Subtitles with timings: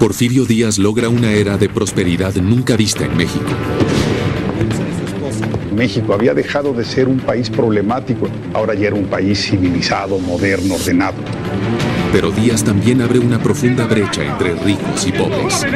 [0.00, 3.44] Porfirio Díaz logra una era de prosperidad nunca vista en México.
[5.76, 10.76] México había dejado de ser un país problemático, ahora ya era un país civilizado, moderno,
[10.76, 11.18] ordenado.
[12.14, 15.66] Pero Díaz también abre una profunda brecha entre ricos y pobres.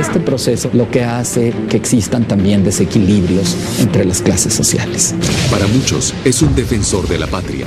[0.00, 5.14] Este proceso lo que hace que existan también desequilibrios entre las clases sociales.
[5.48, 7.66] Para muchos es un defensor de la patria.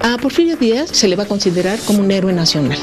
[0.00, 2.78] A Porfirio Díaz se le va a considerar como un héroe nacional.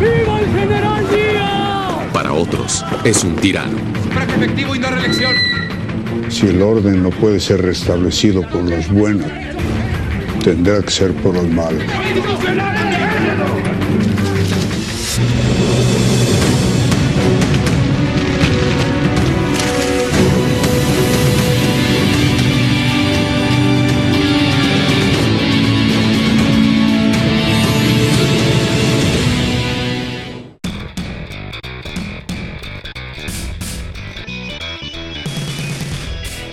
[0.00, 2.12] ¡Viva el general Díaz!
[2.12, 3.76] Para otros es un tirano.
[4.04, 5.32] Sufragio efectivo y no reelección.
[6.28, 9.26] Si el orden no puede ser restablecido por los buenos,
[10.44, 11.82] tendrá que ser por los malos.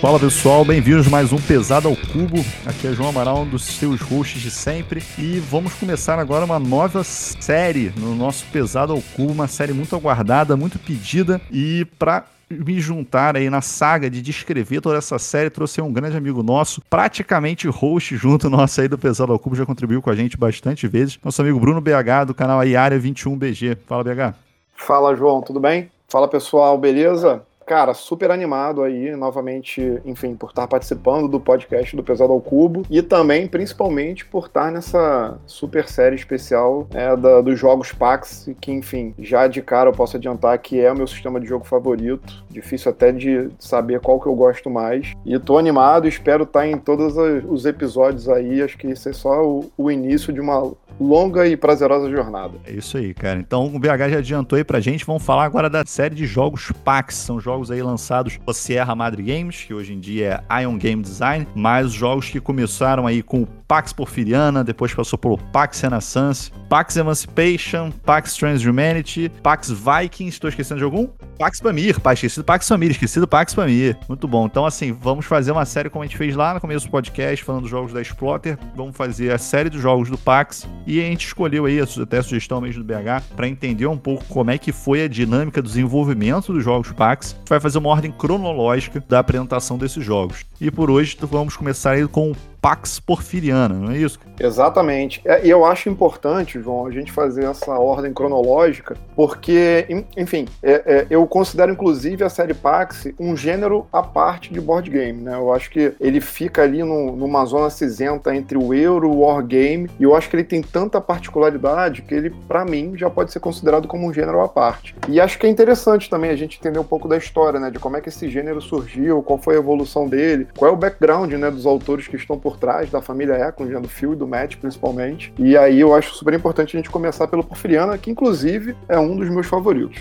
[0.06, 2.36] Fala pessoal, bem-vindos mais um Pesado ao Cubo.
[2.64, 5.02] Aqui é João Amaral, um dos seus hosts de sempre.
[5.18, 9.96] E vamos começar agora uma nova série no nosso Pesado ao Cubo, uma série muito
[9.96, 11.40] aguardada, muito pedida.
[11.50, 16.16] E para me juntar aí na saga de descrever toda essa série, trouxe um grande
[16.16, 20.14] amigo nosso, praticamente host junto nosso aí do Pesado ao Cubo, já contribuiu com a
[20.14, 21.18] gente bastante vezes.
[21.24, 23.76] Nosso amigo Bruno BH, do canal Área 21BG.
[23.84, 24.36] Fala, BH.
[24.72, 25.90] Fala, João, tudo bem?
[26.08, 27.42] Fala, pessoal, beleza?
[27.66, 32.84] Cara, super animado aí, novamente, enfim, por estar participando do podcast do Pesado ao Cubo
[32.88, 38.70] e também, principalmente, por estar nessa super série especial é, da, dos jogos PAX, que,
[38.70, 42.44] enfim, já de cara eu posso adiantar que é o meu sistema de jogo favorito.
[42.48, 45.12] Difícil até de saber qual que eu gosto mais.
[45.24, 47.16] E tô animado, espero estar em todos
[47.48, 48.62] os episódios aí.
[48.62, 52.54] Acho que isso é só o, o início de uma longa e prazerosa jornada.
[52.64, 53.38] É isso aí, cara.
[53.38, 55.04] Então o BH já adiantou aí pra gente.
[55.04, 57.14] Vamos falar agora da série de jogos PAX.
[57.14, 61.02] São jogos aí lançados pela Sierra Madre Games, que hoje em dia é Ion Game
[61.02, 66.52] Design, mas jogos que começaram aí com o Pax Porfiriana, depois passou pelo Pax Renaissance,
[66.68, 71.08] Pax Emancipation, Pax Transhumanity, Pax Vikings, estou esquecendo de algum?
[71.36, 73.96] Pax Pamir, pá, esquecido Pax Pamir, esquecido Pax Pamir.
[74.08, 74.46] Muito bom.
[74.46, 77.44] Então, assim, vamos fazer uma série como a gente fez lá no começo do podcast,
[77.44, 78.58] falando dos jogos da Exploiter.
[78.74, 80.66] Vamos fazer a série dos jogos do Pax.
[80.86, 84.24] E a gente escolheu aí, até a sugestão mesmo do BH, para entender um pouco
[84.24, 87.36] como é que foi a dinâmica do desenvolvimento dos jogos Pax.
[87.48, 90.44] Vai fazer uma ordem cronológica da apresentação desses jogos.
[90.58, 92.36] E por hoje vamos começar aí com o
[92.66, 94.18] Pax Porfiriana, não é isso?
[94.40, 95.22] Exatamente.
[95.24, 100.72] É, e eu acho importante, João, a gente fazer essa ordem cronológica, porque, enfim, é,
[100.84, 105.36] é, eu considero inclusive a série Pax um gênero à parte de board game, né?
[105.36, 109.88] Eu acho que ele fica ali no, numa zona cinzenta entre o Euro o Wargame,
[110.00, 113.38] e eu acho que ele tem tanta particularidade que ele, para mim, já pode ser
[113.38, 114.96] considerado como um gênero à parte.
[115.08, 117.70] E acho que é interessante também a gente entender um pouco da história, né?
[117.70, 120.76] De como é que esse gênero surgiu, qual foi a evolução dele, qual é o
[120.76, 124.16] background, né, dos autores que estão por trás da família Eklund, né, do Phil e
[124.16, 125.32] do Matt, principalmente.
[125.38, 129.16] E aí eu acho super importante a gente começar pelo Porfiriana, que inclusive é um
[129.16, 130.00] dos meus favoritos.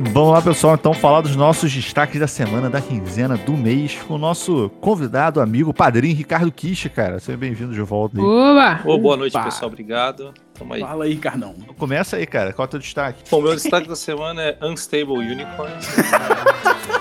[0.00, 4.14] Vamos lá, pessoal, então falar dos nossos destaques da semana, da quinzena, do mês, com
[4.14, 7.18] o nosso convidado, amigo, padrinho Ricardo Kish, cara.
[7.18, 8.24] Seja bem-vindo de volta aí.
[8.24, 8.80] Oba!
[8.84, 9.68] Oh, boa noite, pessoal.
[9.68, 10.32] Obrigado.
[10.56, 10.80] Tamo aí.
[10.80, 11.52] Fala aí, Carnão.
[11.76, 12.52] Começa aí, cara.
[12.52, 13.24] Qual é o teu destaque?
[13.28, 15.74] Bom, meu destaque da semana é Unstable Unicorn.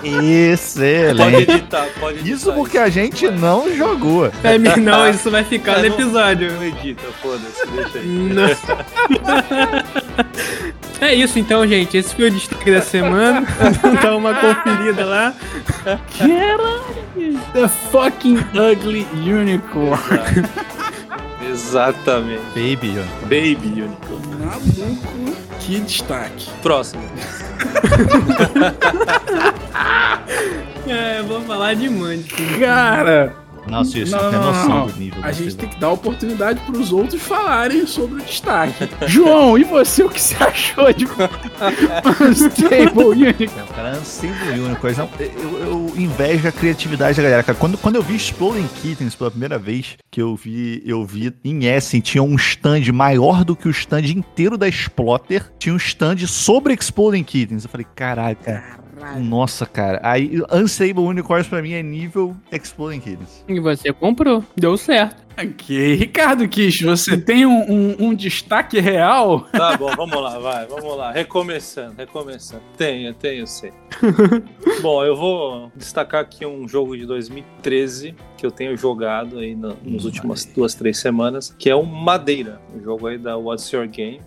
[0.03, 1.17] Excelente.
[1.17, 2.35] Pode editar, pode editar.
[2.35, 4.25] Isso porque a gente não jogou.
[4.43, 6.51] É, não, isso vai ficar é, no episódio.
[6.51, 9.97] Não, não edita, foda-se, deixa aí.
[10.99, 11.95] É isso então, gente.
[11.95, 13.45] Esse foi o destaque da semana.
[14.01, 15.33] Dá uma conferida lá.
[16.17, 17.39] Caralho!
[17.53, 19.99] The fucking ugly unicorn.
[21.49, 22.41] Exatamente.
[22.55, 23.21] Baby Unicorn.
[23.23, 24.27] Baby Unicorn.
[24.43, 25.37] Maluco.
[25.59, 26.49] Que destaque.
[26.61, 27.03] Próximo.
[30.87, 32.59] é, vou falar de Munchkin.
[32.59, 33.46] Cara...
[33.69, 34.87] Nossa, isso não, tem noção não.
[34.87, 35.23] do nível.
[35.23, 38.89] A gente tem que dar oportunidade para os outros falarem sobre o destaque.
[39.07, 41.05] João, e você, o que você achou de
[42.21, 43.63] Unstable Unicorn?
[43.69, 47.57] O cara, Unstable Unicorn, eu, eu invejo a criatividade da galera, cara.
[47.57, 51.65] Quando, quando eu vi Exploding Kittens pela primeira vez, que eu vi, eu vi em
[51.65, 56.25] Essen, tinha um stand maior do que o stand inteiro da Exploter, tinha um stand
[56.27, 57.63] sobre Exploding Kittens.
[57.63, 58.63] Eu falei, caraca,
[59.19, 59.99] Nossa, cara.
[60.03, 63.43] Aí, Unstable Unicorns pra mim é nível Exploding Kids.
[63.47, 64.43] E você comprou.
[64.55, 65.25] Deu certo.
[65.39, 69.41] Ok, Ricardo Kish, você tem um, um- um destaque real?
[69.51, 71.11] Tá bom, vamos lá, vai, vamos lá.
[71.11, 72.63] Recomeçando, recomeçando.
[72.75, 73.69] Tenho, tenho, sim.
[74.81, 79.75] bom, eu vou destacar aqui um jogo de 2013 que eu tenho jogado aí na-
[79.85, 83.87] nas últimas duas, três semanas, que é o Madeira, um jogo aí da What's Your
[83.87, 84.19] Game.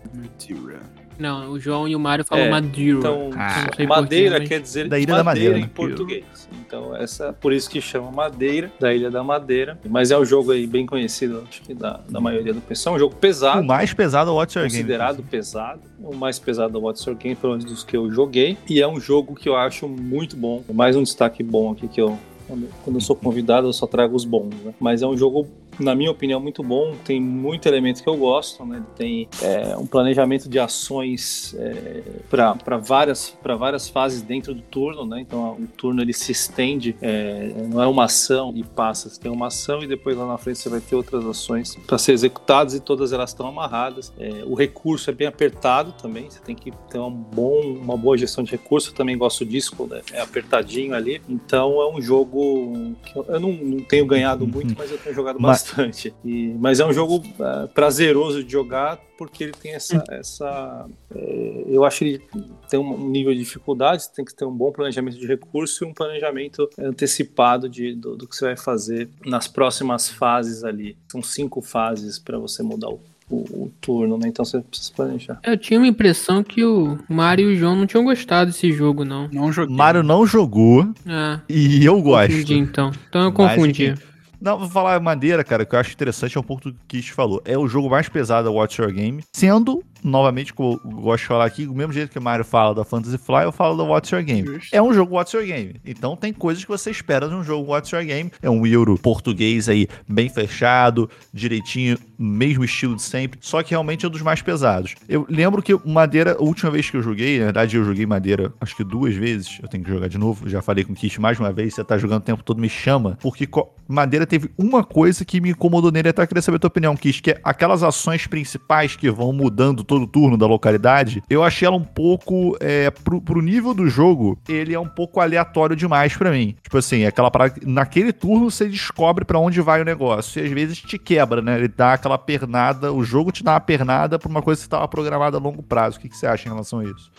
[1.21, 2.99] Não, o João e o Mário falam É, Madeira.
[2.99, 5.71] Então, Ah, madeira mas- quer dizer Da Ilha da Madeira, em né?
[5.75, 6.25] português.
[6.67, 9.79] Então, essa, por isso que chama Madeira, da Ilha da Madeira.
[9.89, 12.95] Mas é um jogo aí bem conhecido, acho que da, da maioria do pessoal.
[12.95, 13.61] É um jogo pesado.
[13.61, 14.77] O mais pesado é o What's Your Game.
[14.79, 18.11] considerado pesado, o mais pesado é o What's Your Game, pelo menos dos que eu
[18.11, 20.65] joguei, e é um jogo que eu acho muito bom.
[20.73, 22.19] Mais um destaque bom aqui que eu
[22.49, 24.73] quando, quando eu sou convidado eu só trago os bons, né?
[24.81, 25.47] Mas é um jogo
[25.81, 28.83] na minha opinião muito bom, tem muito elemento que eu gosto, né?
[28.97, 35.21] Tem é, um planejamento de ações é, para várias várias fases dentro do turno, né?
[35.21, 39.31] Então o turno ele se estende, é, não é uma ação e passa, você tem
[39.31, 42.75] uma ação e depois lá na frente você vai ter outras ações para ser executadas
[42.75, 44.13] e todas elas estão amarradas.
[44.19, 48.17] É, o recurso é bem apertado também, você tem que ter um bom, uma boa
[48.17, 48.91] gestão de recurso.
[48.91, 51.21] Eu também gosto disso quando é, apertadinho ali.
[51.29, 55.39] Então é um jogo que eu, não, não tenho ganhado muito, mas eu tenho jogado
[55.41, 56.15] Mas- bastante.
[56.25, 61.65] E- mas é um jogo é, prazeroso de jogar porque ele tem essa, essa é,
[61.69, 62.23] eu acho que ele
[62.71, 65.87] tem um nível de dificuldade, você tem que ter um bom planejamento de recurso e
[65.87, 70.97] um planejamento antecipado de, do, do que você vai fazer nas próximas fases ali.
[71.11, 72.99] São cinco fases para você mudar o,
[73.31, 74.27] o, o turno, né?
[74.29, 75.39] Então você precisa planejar.
[75.45, 79.05] Eu tinha uma impressão que o Mário e o João não tinham gostado desse jogo,
[79.05, 79.29] não.
[79.31, 79.77] Não joguei.
[79.77, 82.31] Mário não jogou Ah, e eu gosto.
[82.33, 82.91] confundi então.
[83.09, 83.95] Então eu Mas, confundi.
[84.41, 87.11] Não, vou falar madeira, cara, que eu acho interessante é um ponto que o Kish
[87.11, 87.43] falou.
[87.45, 91.29] É o jogo mais pesado da Watch Your Game, sendo, novamente, como eu gosto de
[91.29, 93.85] falar aqui, do mesmo jeito que o Mario fala da Fantasy Fly, eu falo da
[93.85, 94.47] Watch Your Game.
[94.47, 94.75] Justo.
[94.75, 95.77] É um jogo Watch Your Game.
[95.85, 98.31] Então tem coisas que você espera de um jogo Watch Your Game.
[98.43, 104.05] É um euro português aí, bem fechado, direitinho, mesmo estilo de sempre, só que realmente
[104.05, 104.95] é um dos mais pesados.
[105.09, 108.53] Eu lembro que Madeira, a última vez que eu joguei, na verdade eu joguei Madeira
[108.61, 111.19] acho que duas vezes, eu tenho que jogar de novo, já falei com o Kish
[111.19, 113.49] mais uma vez, você tá jogando o tempo todo, me chama, porque
[113.89, 117.21] Madeira teve uma coisa que me incomodou nele, até queria saber a tua opinião, Kish,
[117.21, 121.77] que é aquelas ações principais que vão mudando todo turno da localidade, eu achei ela
[121.77, 126.31] um pouco, é, pro, pro nível do jogo, ele é um pouco aleatório demais pra
[126.31, 126.55] mim.
[126.63, 130.41] Tipo assim, é aquela parada, que naquele turno você descobre pra onde vai o negócio,
[130.41, 133.61] e às vezes te quebra, né, ele dá aquela pernada, o jogo te dá uma
[133.61, 135.99] pernada pra uma coisa que estava programada a longo prazo.
[135.99, 137.11] O que, que você acha em relação a isso?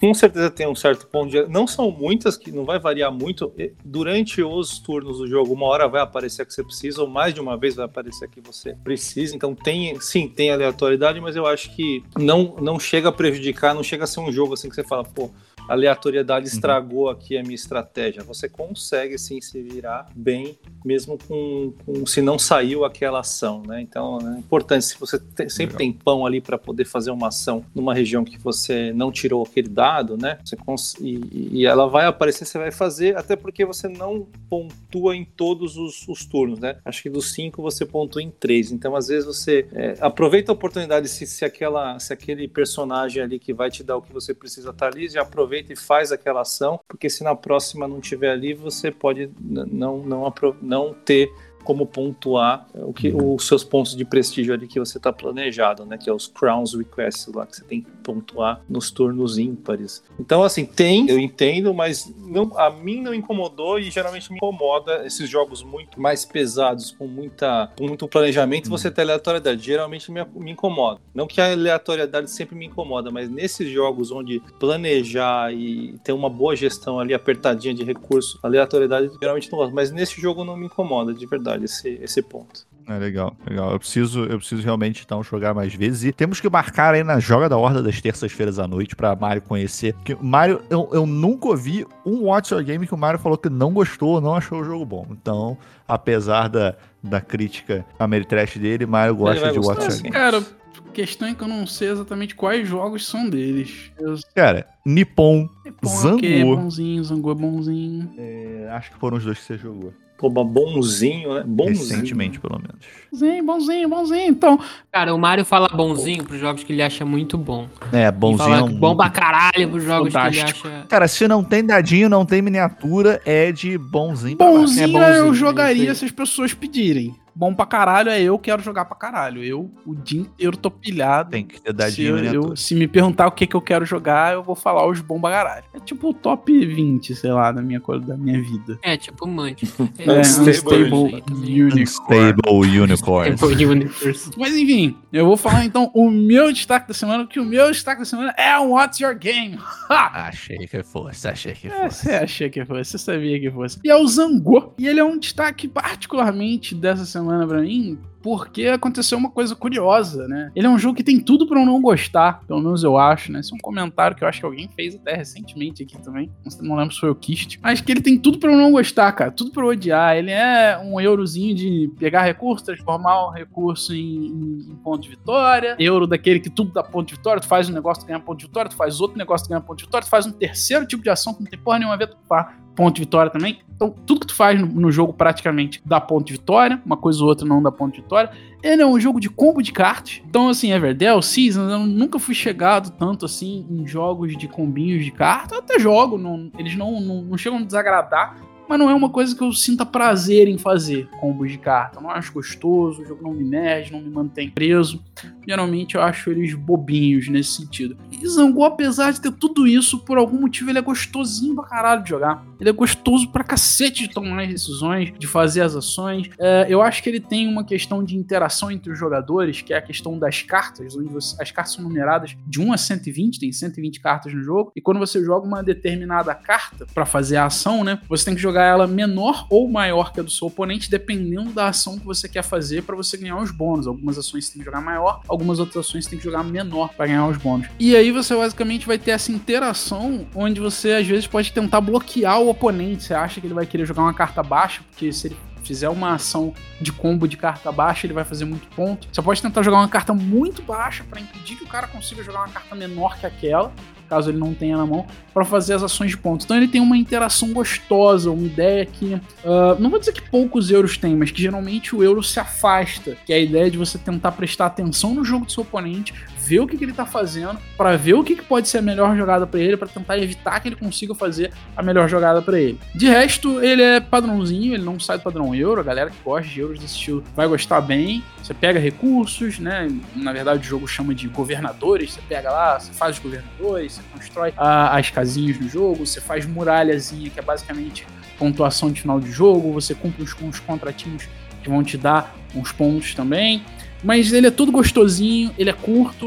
[0.00, 1.46] Com certeza tem um certo ponto de.
[1.48, 3.52] Não são muitas, que não vai variar muito.
[3.84, 7.40] Durante os turnos do jogo, uma hora vai aparecer que você precisa, ou mais de
[7.40, 9.34] uma vez vai aparecer que você precisa.
[9.34, 13.82] Então tem, sim, tem aleatoriedade, mas eu acho que não, não chega a prejudicar, não
[13.82, 15.30] chega a ser um jogo assim que você fala, pô,
[15.68, 18.22] aleatoriedade estragou aqui a minha estratégia.
[18.22, 23.80] Você consegue sim se virar bem, mesmo com, com- se não saiu aquela ação, né?
[23.80, 27.64] Então é importante se você te- sempre tem pão ali para poder fazer uma ação
[27.74, 30.38] numa região que você não tirou aquele dado, né?
[30.44, 30.56] Você
[31.00, 35.76] e, e ela vai aparecer, você vai fazer, até porque você não pontua em todos
[35.76, 36.76] os, os turnos, né?
[36.84, 38.70] Acho que dos cinco você pontua em três.
[38.70, 43.38] Então às vezes você é, aproveita a oportunidade se, se aquela se aquele personagem ali
[43.38, 46.40] que vai te dar o que você precisa estar ali, já aproveita e faz aquela
[46.42, 51.30] ação, porque se na próxima não tiver ali, você pode não não não ter
[51.64, 55.98] como pontuar o que os seus pontos de prestígio ali que você está planejado, né?
[55.98, 60.04] Que é os crowns requests lá que você tem que pontuar nos turnos ímpares.
[60.20, 65.04] Então assim tem, eu entendo, mas não, a mim não incomodou e geralmente me incomoda
[65.06, 68.68] esses jogos muito mais pesados com muita com muito planejamento.
[68.68, 71.00] Você ter aleatoriedade geralmente me, me incomoda.
[71.14, 76.28] Não que a aleatoriedade sempre me incomoda, mas nesses jogos onde planejar e ter uma
[76.28, 79.74] boa gestão ali apertadinha de recurso, aleatoriedade geralmente não gosto.
[79.74, 82.66] Mas nesse jogo não me incomoda de verdade esse, esse ponto.
[82.86, 83.72] É legal, legal.
[83.72, 86.04] Eu preciso, eu preciso realmente então jogar mais vezes.
[86.04, 89.40] E temos que marcar aí na Joga da Horda das terças-feiras à noite pra Mario
[89.42, 89.94] conhecer.
[89.94, 93.48] Porque Mario, eu, eu nunca ouvi um Watch Your Game que o Mario falou que
[93.48, 95.06] não gostou, não achou o jogo bom.
[95.10, 95.56] Então,
[95.88, 100.02] apesar da, da crítica ameritrash dele, Mario gosta de Watch Your.
[100.02, 100.10] Game.
[100.10, 100.44] Cara,
[100.92, 103.90] questão é que eu não sei exatamente quais jogos são deles.
[103.98, 105.48] Eu Cara, Nippon,
[105.82, 108.10] Bom, ok, Zango, bonzinho, Zango é bonzinho.
[108.18, 109.92] é, acho que foram os dois que você jogou.
[110.16, 111.42] Pô, mas bonzinho, né?
[111.44, 111.78] Bonzinho.
[111.78, 112.76] Recentemente, pelo menos.
[113.10, 114.28] Bonzinho, bonzinho, bonzinho.
[114.30, 114.58] Então,
[114.92, 117.68] Cara, o Mário fala bonzinho pros jogos que ele acha muito bom.
[117.92, 118.38] É, bonzinho.
[118.38, 120.68] fala é que um bom pra caralho pros jogos que Fodástico.
[120.68, 120.86] ele acha.
[120.86, 125.34] Cara, se não tem dadinho, não tem miniatura, é de bonzinho bonzinho, É bonzinho, eu
[125.34, 127.14] jogaria se as pessoas pedirem.
[127.34, 129.42] Bom pra caralho é eu quero jogar pra caralho.
[129.42, 131.30] Eu, o dia inteiro, tô pilhado.
[131.30, 132.36] Tem que ter Se, dadinho, eu, né?
[132.36, 135.20] eu- se me perguntar o que, que eu quero jogar, eu vou falar os bom
[135.20, 135.64] pra caralho.
[135.74, 138.78] É tipo o top 20, sei lá, da minha, da minha vida.
[138.82, 139.64] É, tipo Munch.
[139.98, 141.82] É, Unstable Unstable Unicorn.
[141.82, 143.32] Unstable Unicorn.
[143.32, 144.30] Unstable Universe.
[144.36, 148.00] Mas enfim, eu vou falar então o meu destaque da semana, que o meu destaque
[148.00, 149.58] da semana é o What's Your Game?
[149.88, 152.02] Achei que fosse, achei que É, fosse.
[152.02, 153.78] você achei que fosse, você sabia que fosse.
[153.84, 154.74] E é o Zangô.
[154.78, 160.26] E ele é um destaque particularmente dessa semana pra mim, porque aconteceu uma coisa curiosa,
[160.26, 160.50] né?
[160.56, 163.30] Ele é um jogo que tem tudo pra eu não gostar, pelo menos eu acho,
[163.30, 163.40] né?
[163.40, 166.30] Esse é um comentário que eu acho que alguém fez até recentemente aqui também.
[166.62, 167.58] Não- lembro se foi o Kist.
[167.62, 169.30] Mas que ele tem tudo pra eu não gostar, cara.
[169.30, 170.16] Tudo pra eu odiar.
[170.16, 175.76] Ele é um eurozinho de pegar recurso, transformar o recurso em, em- ponto de vitória.
[175.78, 177.42] Euro daquele que tudo dá ponto de vitória.
[177.42, 178.70] Tu faz um negócio, tu ganha ponto de vitória.
[178.70, 180.06] Tu faz outro negócio, tu ganha ponto de vitória.
[180.06, 182.16] Tu faz um terceiro tipo de ação que não tem porra nenhuma a ver, tu
[182.26, 183.60] faz ponto de vitória também.
[183.76, 186.80] Então, tudo que tu faz no, no jogo praticamente dá ponto de vitória.
[186.86, 188.13] Uma coisa ou outra não dá ponto de vitória.
[188.62, 190.22] Ele é um jogo de combo de cartas.
[190.26, 195.10] Então, assim, Everdell, Seasons, eu nunca fui chegado tanto assim em jogos de combinhos de
[195.10, 195.52] cartas.
[195.52, 198.36] Eu até jogo, não- eles não, não, não chegam a desagradar.
[198.68, 201.98] Mas não é uma coisa que eu sinta prazer em fazer, combos de carta.
[201.98, 205.02] Eu não acho gostoso, o jogo não me merde, não me mantém preso.
[205.46, 207.96] Geralmente eu acho eles bobinhos nesse sentido.
[208.10, 212.02] E Zangô, apesar de ter tudo isso, por algum motivo ele é gostosinho pra caralho
[212.02, 212.42] de jogar.
[212.58, 216.30] Ele é gostoso pra cacete de tomar as decisões, de fazer as ações.
[216.38, 219.76] É, eu acho que ele tem uma questão de interação entre os jogadores, que é
[219.76, 223.52] a questão das cartas, onde você- as cartas são numeradas de 1 a 120, tem
[223.52, 227.84] 120 cartas no jogo, e quando você joga uma determinada carta pra fazer a ação,
[227.84, 231.50] né, você tem que jogar ela menor ou maior que a do seu oponente, dependendo
[231.50, 233.86] da ação que você quer fazer pra você ganhar os bônus.
[233.86, 237.26] Algumas ações tem que jogar maior, algumas outras ações tem que jogar menor pra ganhar
[237.26, 237.68] os bônus.
[237.78, 242.40] E aí você basicamente vai ter essa interação onde você às vezes pode tentar bloquear
[242.40, 243.04] o oponente.
[243.04, 246.14] Você acha que ele vai querer jogar uma carta baixa, porque se ele fizer uma
[246.14, 249.08] ação de combo de carta baixa, ele vai fazer muito ponto.
[249.10, 252.40] Você pode tentar jogar uma carta muito baixa pra impedir que o cara consiga jogar
[252.40, 253.72] uma carta menor que aquela,
[254.08, 256.44] caso ele não tenha na mão, pra fazer as ações de ponto.
[256.44, 260.70] Então ele tem uma interação gostosa, uma ideia que ah, não vou dizer que poucos
[260.70, 263.98] euros tem, mas que geralmente o euro se afasta, que é a ideia de você
[263.98, 267.58] tentar prestar atenção no jogo do seu oponente, ver o que, que ele tá fazendo,
[267.76, 270.60] pra ver o que, que pode ser a melhor jogada pra ele, pra tentar evitar
[270.60, 272.78] que ele consiga fazer a melhor jogada pra ele.
[272.94, 276.48] De resto, ele é padrãozinho, ele não sai do padrão euro, a galera que gosta
[276.48, 278.22] de euros desse estilo vai gostar bem.
[278.42, 279.88] Você pega recursos, né?
[280.14, 282.12] Na verdade, o jogo chama de governadores.
[282.12, 286.20] Você pega lá, você faz os governadores, você constrói ah, as casinhas no jogo, você
[286.20, 288.06] faz muralhazinha, que é basicamente
[288.38, 291.28] pontuação de final de jogo, você cumpre os, os contratinhos
[291.62, 293.64] que vão te dar uns pontos também.
[294.04, 296.26] Mas ele é todo gostosinho, ele é curto.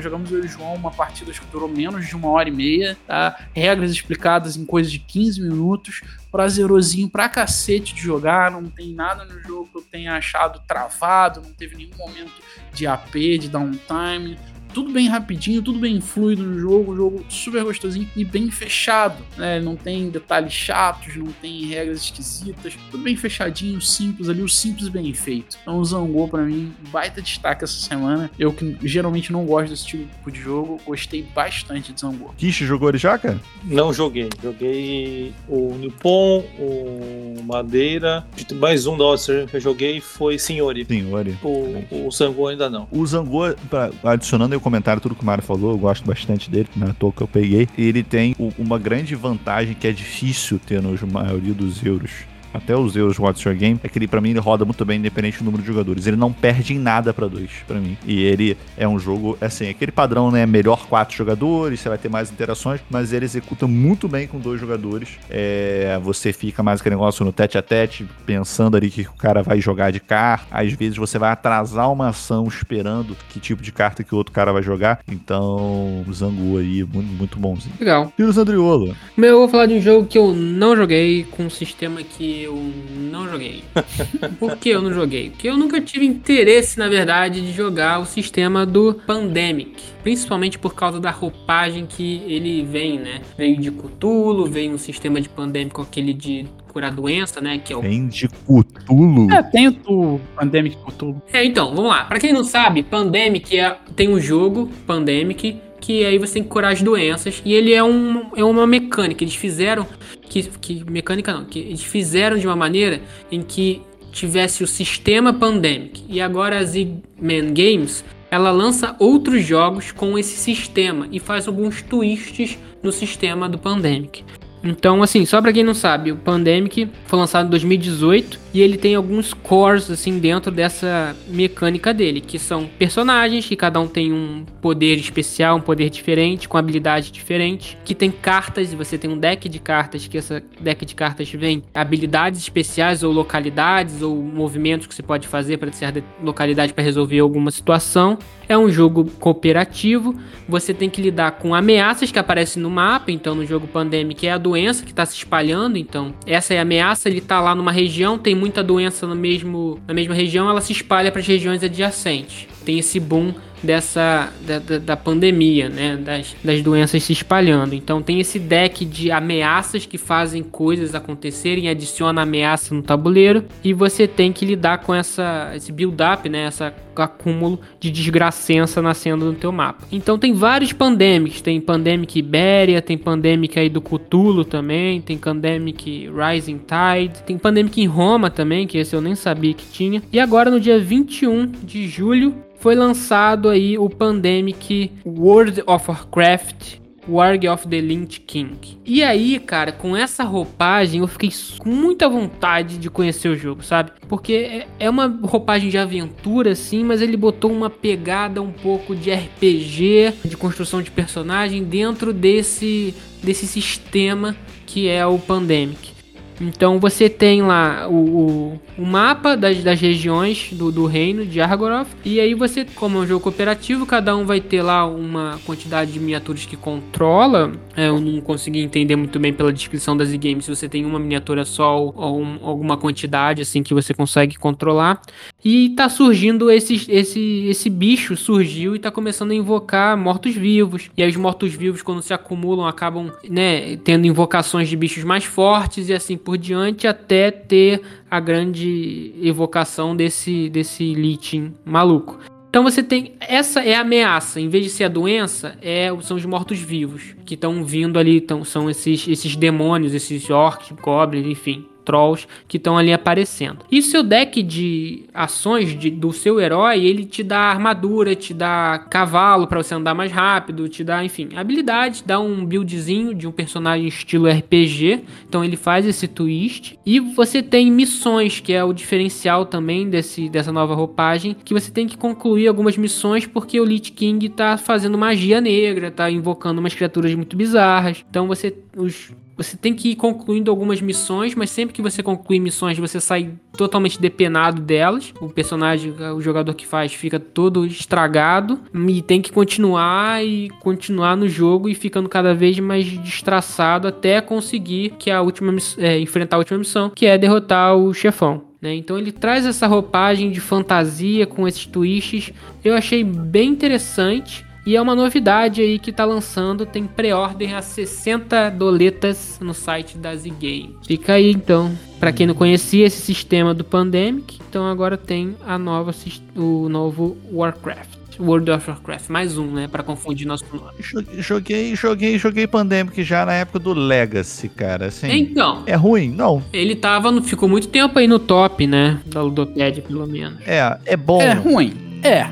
[0.00, 2.96] jogamos eu e o João uma partida que durou menos de uma hora e meia,
[3.06, 3.38] tá?
[3.54, 6.00] Regras explicadas em coisa de 15 minutos.
[6.32, 8.50] Prazerosinho pra cacete de jogar.
[8.50, 12.32] Não tem nada no jogo que eu tenha achado travado, não teve nenhum momento
[12.72, 14.38] de AP, de downtime.
[14.72, 19.16] Tudo bem rapidinho, tudo bem fluido no jogo, o jogo super gostosinho e bem fechado,
[19.36, 19.60] né?
[19.60, 24.88] Não tem detalhes chatos, não tem regras esquisitas, tudo bem fechadinho, simples ali, o simples
[24.88, 25.58] bem feito.
[25.62, 28.30] Então o Zangô pra mim, baita destaque essa semana.
[28.38, 32.30] Eu que geralmente não gosto desse tipo de jogo, gostei bastante de Zangô.
[32.36, 33.40] Kish jogou ele já, cara?
[33.64, 34.28] Não joguei.
[34.42, 38.24] Joguei o Nippon, o Madeira.
[38.54, 40.84] Mais um da Odyssey que eu joguei foi Senhori.
[40.84, 41.36] Senhori.
[41.42, 42.86] O, o Sango ainda não.
[42.90, 46.68] O Zangô, pra- adicionando o comentário, tudo que o Mário falou, eu gosto bastante dele,
[46.76, 47.68] na toa que eu peguei.
[47.76, 52.29] Ele tem uma grande vantagem que é difícil ter na maioria dos euros.
[52.52, 54.98] Até os euros What's Your Game, é que ele, pra mim, ele roda muito bem,
[54.98, 56.06] independente do número de jogadores.
[56.06, 57.96] Ele não perde em nada pra dois, pra mim.
[58.06, 60.46] E ele é um jogo, assim, aquele padrão, né?
[60.46, 64.60] Melhor quatro jogadores, você vai ter mais interações, mas ele executa muito bem com dois
[64.60, 65.10] jogadores.
[65.28, 69.42] É, você fica mais aquele negócio no tete a tete, pensando ali que o cara
[69.42, 70.46] vai jogar de carta.
[70.50, 74.32] Às vezes você vai atrasar uma ação esperando que tipo de carta que o outro
[74.32, 75.00] cara vai jogar.
[75.08, 77.74] Então, o Zangu aí, muito, muito bonzinho.
[77.78, 78.12] Legal.
[78.18, 78.96] E o Zandriolo?
[79.16, 82.39] Meu, eu vou falar de um jogo que eu não joguei, com um sistema que
[82.42, 82.72] eu
[83.10, 83.64] não joguei.
[84.38, 85.30] Por que eu não joguei?
[85.30, 89.76] Porque eu nunca tive interesse, na verdade, de jogar o sistema do Pandemic.
[90.02, 93.20] Principalmente por causa da roupagem que ele vem, né?
[93.36, 97.58] Veio de Cthulhu, veio um sistema de Pandemic com aquele de curar doença, né?
[97.58, 99.30] Que é o Vem de Cthulhu.
[99.30, 101.22] É, tem o Pandemic Cthulhu.
[101.32, 102.04] É, então, vamos lá.
[102.04, 106.48] Pra quem não sabe, Pandemic é, tem um jogo, Pandemic, que aí você tem que
[106.48, 107.40] curar as doenças.
[107.44, 109.24] E ele é, um, é uma mecânica.
[109.24, 109.86] Eles fizeram.
[110.28, 113.00] Que, que mecânica não, que eles fizeram de uma maneira
[113.32, 113.82] em que
[114.12, 116.04] tivesse o sistema Pandemic.
[116.08, 121.82] E agora a Zigman Games ela lança outros jogos com esse sistema e faz alguns
[121.82, 124.24] twists no sistema do Pandemic.
[124.62, 128.76] Então, assim, só pra quem não sabe, o Pandemic foi lançado em 2018 E ele
[128.76, 134.12] tem alguns cores, assim, dentro dessa mecânica dele, que são personagens, que cada um tem
[134.12, 137.78] um poder especial, um poder diferente, com habilidade diferente.
[137.84, 141.62] Que tem cartas, você tem um deck de cartas, que essa deck de cartas vem
[141.72, 147.20] habilidades especiais, ou localidades, ou movimentos que você pode fazer para certa localidade para resolver
[147.20, 148.18] alguma situação.
[148.48, 150.16] É um jogo cooperativo,
[150.48, 154.32] você tem que lidar com ameaças que aparecem no mapa, então no jogo Pandemic é
[154.32, 157.70] a doença que está se espalhando, então essa é a ameaça, ele está lá numa
[157.70, 161.62] região, tem muita doença no mesmo, na mesma região, ela se espalha para as regiões
[161.62, 162.48] adjacentes.
[162.64, 167.74] Tem esse boom dessa da, da, da, pandemia, né, das, das doenças se espalhando.
[167.74, 173.72] Então tem esse deck de ameaças que fazem coisas acontecerem, adiciona ameaça no tabuleiro e
[173.72, 179.24] você tem que lidar com essa esse build up, né, essa acúmulo de desgracença nascendo
[179.24, 179.86] no teu mapa.
[179.90, 186.08] Então tem vários pandemics, tem Pandemic Ibéria, tem Pandemic aí do Cthulhu também, tem Pandemic
[186.08, 190.02] Rising Tide, tem Pandemic em Roma também, que esse eu nem sabia que tinha.
[190.12, 196.80] E agora no dia 21 de julho foi lançado aí o Pandemic World of Warcraft
[197.08, 198.78] Warg of the Lynch King.
[198.84, 203.62] E aí, cara, com essa roupagem eu fiquei com muita vontade de conhecer o jogo,
[203.62, 203.92] sabe?
[204.06, 208.94] Porque é, é uma roupagem de aventura, sim, mas ele botou uma pegada um pouco
[208.94, 214.36] de RPG, de construção de personagem dentro desse, desse sistema
[214.66, 215.99] que é o Pandemic.
[216.40, 221.40] Então você tem lá o, o, o mapa das, das regiões do, do, reino de
[221.40, 221.88] Argoroth.
[222.04, 225.92] E aí você, como é um jogo cooperativo, cada um vai ter lá uma quantidade
[225.92, 227.52] de miniaturas que controla.
[227.76, 230.98] É, eu não consegui entender muito bem pela descrição das e-games se você tem uma
[230.98, 235.00] miniatura só ou, ou um, alguma quantidade assim que você consegue controlar.
[235.44, 240.90] E tá surgindo esse, esse, esse bicho surgiu e tá começando a invocar mortos-vivos.
[240.96, 245.88] E aí os mortos-vivos, quando se acumulam, acabam né, tendo invocações de bichos mais fortes
[245.88, 247.80] e assim por diante, até ter
[248.10, 252.18] a grande evocação desse, desse Lich maluco.
[252.50, 253.14] Então você tem.
[253.20, 254.40] Essa é a ameaça.
[254.40, 257.14] Em vez de ser a doença, é, são os mortos-vivos.
[257.24, 258.20] Que estão vindo ali.
[258.20, 263.58] Tão, são esses, esses demônios, esses orcs, goblins, enfim trolls que estão ali aparecendo.
[263.70, 268.78] E seu deck de ações de, do seu herói, ele te dá armadura, te dá
[268.90, 273.32] cavalo para você andar mais rápido, te dá, enfim, habilidade, dá um buildzinho de um
[273.32, 275.04] personagem estilo RPG.
[275.28, 276.78] Então ele faz esse twist.
[276.84, 281.70] E você tem missões, que é o diferencial também desse, dessa nova roupagem, que você
[281.70, 286.60] tem que concluir algumas missões porque o Lich King tá fazendo magia negra, tá invocando
[286.60, 288.04] umas criaturas muito bizarras.
[288.08, 292.38] Então você os você tem que ir concluindo algumas missões, mas sempre que você conclui
[292.38, 295.14] missões, você sai totalmente depenado delas.
[295.18, 301.16] O personagem, o jogador que faz, fica todo estragado e tem que continuar e continuar
[301.16, 306.36] no jogo e ficando cada vez mais destraçado até conseguir que a última é, enfrentar
[306.36, 308.42] a última missão, que é derrotar o chefão.
[308.60, 308.74] Né?
[308.74, 312.30] Então ele traz essa roupagem de fantasia com esses twists.
[312.62, 314.44] Eu achei bem interessante.
[314.66, 319.96] E é uma novidade aí que tá lançando, tem pré-order a 60 doletas no site
[319.96, 320.76] da Z-Game.
[320.86, 325.58] Fica aí então, para quem não conhecia esse sistema do Pandemic, então agora tem a
[325.58, 325.94] nova
[326.36, 328.00] o novo Warcraft.
[328.20, 330.74] World of Warcraft, mais um, né, para confundir nosso nome.
[331.18, 335.10] Joguei, joguei, joguei Pandemic já na época do Legacy, cara, assim.
[335.10, 335.62] Então.
[335.66, 336.10] É ruim?
[336.10, 336.42] Não.
[336.52, 340.38] Ele tava, ficou muito tempo aí no top, né, da Ludopad, pelo menos.
[340.46, 341.22] É, é bom.
[341.22, 341.72] É ruim.
[342.02, 342.28] É.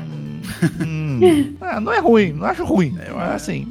[0.85, 2.97] hum, ah, não é ruim, não acho ruim.
[2.99, 3.67] É assim,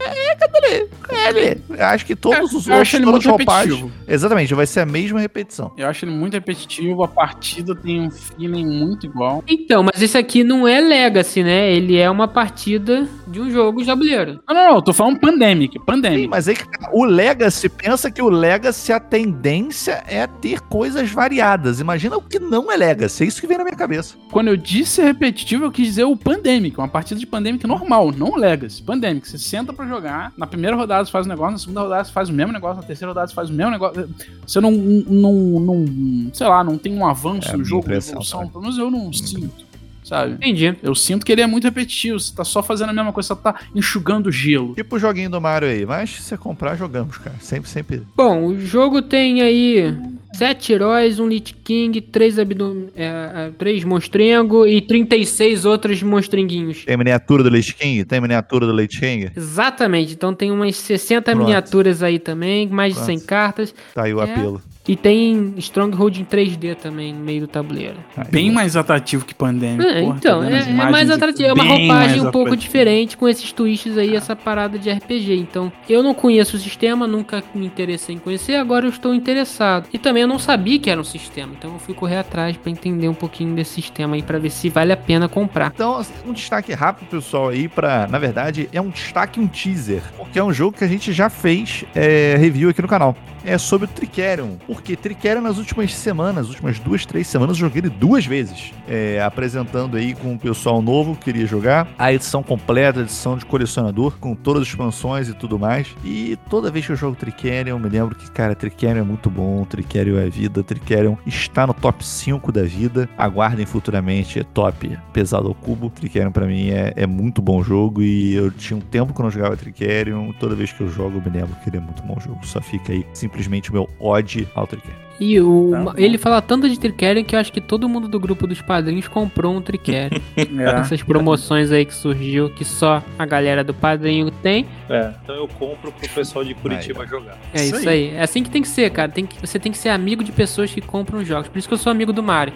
[0.00, 1.62] é, cadê ele?
[1.76, 3.90] É, acho que todos é, os eu acho ele muito repetitivo.
[4.06, 5.72] Exatamente, vai ser a mesma repetição.
[5.76, 9.44] Eu acho ele muito repetitivo, a partida tem um feeling muito igual.
[9.46, 11.72] Então, mas esse aqui não é Legacy, né?
[11.72, 14.40] Ele é uma partida de um jogo de tabuleiro.
[14.48, 15.78] Não, não, não, eu tô falando Pandemic.
[15.80, 16.22] Pandemic.
[16.22, 16.56] Sim, mas aí
[16.92, 21.80] o Legacy, pensa que o Legacy, a tendência é ter coisas variadas.
[21.80, 24.16] Imagina o que não é Legacy, é isso que vem na minha cabeça.
[24.30, 28.36] Quando eu disse repetitivo, eu quis dizer o Pandemic, uma partida de Pandemic normal, não
[28.36, 28.82] Legacy.
[28.82, 29.99] Pandemic, você senta pra jogar.
[30.36, 32.76] Na primeira rodada você faz um negócio, na segunda rodada você faz o mesmo negócio,
[32.76, 34.08] na terceira rodada você faz o mesmo negócio.
[34.46, 38.48] Você não, não, não sei lá, não tem um avanço é no jogo, evolução.
[38.48, 39.12] Pelo menos eu não hum.
[39.12, 39.70] sinto.
[40.02, 40.32] Sabe?
[40.34, 40.76] Entendi.
[40.82, 42.18] Eu sinto que ele é muito repetitivo.
[42.18, 44.74] Você tá só fazendo a mesma coisa, você tá enxugando gelo.
[44.74, 45.86] Tipo o joguinho do Mario aí.
[45.86, 47.36] Mas se você comprar, jogamos, cara.
[47.40, 48.02] Sempre, sempre.
[48.16, 49.96] Bom, o jogo tem aí
[50.32, 52.86] Sete heróis, um Lich King, três, abdom...
[52.94, 56.84] É, é, três monstrengo e 36 outros monstrenguinhos.
[56.84, 58.04] Tem miniatura do Lich King?
[58.04, 59.30] Tem miniatura do Lich King?
[59.36, 60.14] Exatamente.
[60.14, 61.44] Então tem umas 60 Pronto.
[61.44, 63.12] miniaturas aí também, mais Pronto.
[63.12, 63.74] de 100 cartas.
[63.94, 64.24] Tá aí o é...
[64.24, 64.62] apelo.
[64.88, 67.98] E tem Stronghold em 3D também no meio do tabuleiro.
[68.30, 69.86] Bem mais atrativo que Pandemic.
[69.86, 71.48] É, porra, então, tá é, é mais atrativo.
[71.48, 72.56] É uma roupagem um pouco atrativo.
[72.56, 75.36] diferente com esses twists aí, essa parada de RPG.
[75.36, 79.86] Então, eu não conheço o sistema, nunca me interessei em conhecer, agora eu estou interessado.
[79.92, 82.70] E também eu não sabia que era um sistema, então eu fui correr atrás pra
[82.70, 85.72] entender um pouquinho desse sistema aí, pra ver se vale a pena comprar.
[85.74, 88.06] Então, um destaque rápido, pessoal, aí pra.
[88.08, 90.02] Na verdade, é um destaque um teaser.
[90.16, 93.16] Porque é um jogo que a gente já fez é, review aqui no canal.
[93.44, 94.56] É sobre o Tricerion.
[94.80, 98.72] Porque Tricerion nas últimas semanas, últimas duas, três semanas, eu joguei ele duas vezes.
[98.88, 101.86] É, apresentando aí com o pessoal novo que queria jogar.
[101.98, 105.86] A edição completa, a edição de colecionador, com todas as expansões e tudo mais.
[106.02, 109.28] E toda vez que eu jogo Tricerion, eu me lembro que, cara, Tricerion é muito
[109.28, 109.64] bom.
[109.66, 110.62] Tricerion é vida.
[110.62, 113.06] Tricerion está no top 5 da vida.
[113.18, 115.90] Aguardem futuramente é top pesado ao cubo.
[115.90, 119.24] Tricerion pra mim é, é muito bom jogo e eu tinha um tempo que eu
[119.24, 120.32] não jogava Tricerion.
[120.40, 122.44] Toda vez que eu jogo, eu me lembro que ele é muito bom jogo.
[122.46, 125.10] Só fica aí simplesmente o meu ode ao Tricerion.
[125.20, 128.18] E o, Tá ele fala tanto de Tricerion que eu acho que todo mundo do
[128.18, 130.18] grupo dos padrinhos comprou um Tricerion.
[130.60, 130.80] É.
[130.80, 134.66] Essas promoções aí que surgiu, que só a galera do padrinho tem.
[134.88, 137.38] É, então eu compro pro pessoal de Curitiba jogar.
[137.52, 138.10] É Isso isso, aí.
[138.14, 139.10] É assim que tem que ser, cara.
[139.10, 141.48] Tem que, você tem que ser amigo de pessoas que compram jogos.
[141.48, 142.52] Por isso que eu sou amigo do Mario.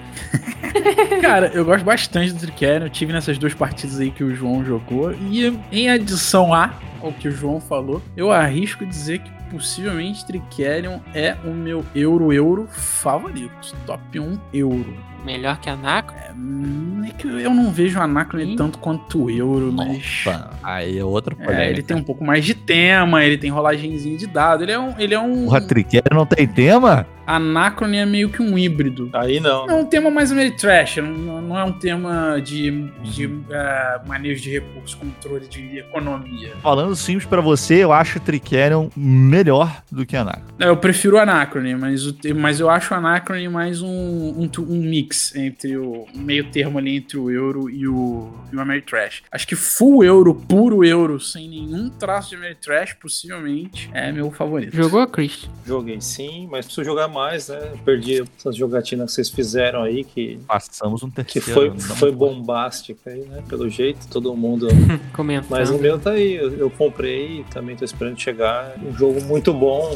[1.20, 2.86] Cara, eu gosto bastante do Tricerion.
[2.86, 5.12] Eu tive nessas duas partidas aí que o João jogou.
[5.12, 11.00] E em adição a ao que o João falou, eu arrisco dizer que possivelmente Tricerion
[11.14, 13.74] é o meu euro-euro favorito.
[13.86, 15.13] Top 1 euro.
[15.24, 16.12] Melhor que a Naco.
[16.14, 18.56] É, hum, é que eu não vejo o Anacrone Ih.
[18.56, 20.22] tanto quanto o euro, mas.
[20.26, 21.70] Opa, aí é outra É, polêmica.
[21.70, 24.62] ele tem um pouco mais de tema, ele tem rolagenzinho de dado.
[24.64, 24.94] Ele é um.
[24.98, 25.44] Ele é um.
[25.46, 27.06] Porra, Tricerion não tem tema?
[27.26, 29.08] Anacrone é meio que um híbrido.
[29.14, 29.66] Aí não.
[29.66, 32.70] É um tema mais Ameritrash, não, não é um tema de,
[33.02, 36.52] de eh, manejo de recursos, controle de economia.
[36.62, 40.42] Falando simples pra você, eu acho Tricerion melhor do que Anaka.
[40.60, 44.50] É, Eu prefiro o Anacrone, mas, o mas eu acho o Anacrone mais um, um,
[44.58, 49.22] um mix entre o meio termo ali entre o euro e o, e o Ameritrash.
[49.30, 54.74] Acho que full euro, puro euro, sem nenhum traço de Ameritrash, possivelmente, é meu favorito.
[54.76, 55.48] Jogou, Chris?
[55.66, 57.72] Joguei sim, mas preciso jogar mais, né?
[57.84, 61.52] Perdi essas jogatinas que vocês fizeram aí, que, Passamos um que terceiro.
[61.52, 63.42] foi, não foi dá- bombástica aí, né?
[63.48, 64.68] Pelo jeito, todo mundo.
[65.12, 65.50] Comentando.
[65.50, 68.74] Mas o meu tá aí, eu, eu comprei e também tô esperando chegar.
[68.82, 69.90] Um jogo muito bom.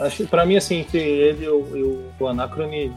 [0.00, 2.92] Acho pra mim, assim, entre ele e o, Anacrone,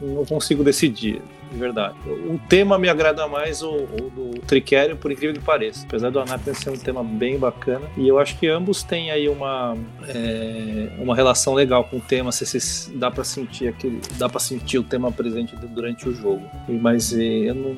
[0.00, 1.22] não consigo decidir.
[1.50, 1.94] De verdade.
[2.06, 5.86] O tema me agrada mais o, o do Tricerion, por incrível que pareça.
[5.86, 7.88] Apesar do Anacrone ser um tema bem bacana.
[7.96, 9.74] E eu acho que ambos têm aí uma,
[10.06, 12.32] é, uma relação legal com o tema.
[12.32, 16.42] Se, se dá para sentir aquele, dá para sentir o tema presente durante o jogo.
[16.68, 17.76] Mas é, eu não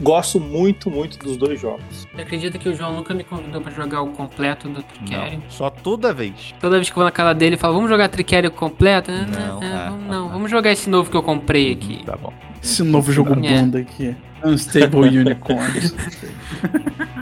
[0.00, 2.06] gosto muito, muito dos dois jogos.
[2.14, 5.38] Você acredita que o João nunca me convidou pra jogar o completo do Tricerion?
[5.38, 6.54] Não, só toda vez.
[6.60, 9.10] Toda vez que eu vou na casa dele, ele fala, vamos jogar Tricerion completo?
[9.10, 10.32] Ah, Não, ah, ah, vamos, ah, não, ah.
[10.32, 12.02] vamos jogar esse novo que eu comprei aqui.
[12.04, 12.32] Tá bom.
[12.62, 13.34] Esse novo jogo É.
[13.60, 14.14] bunda aqui.
[14.44, 15.94] Unstable Unicorns.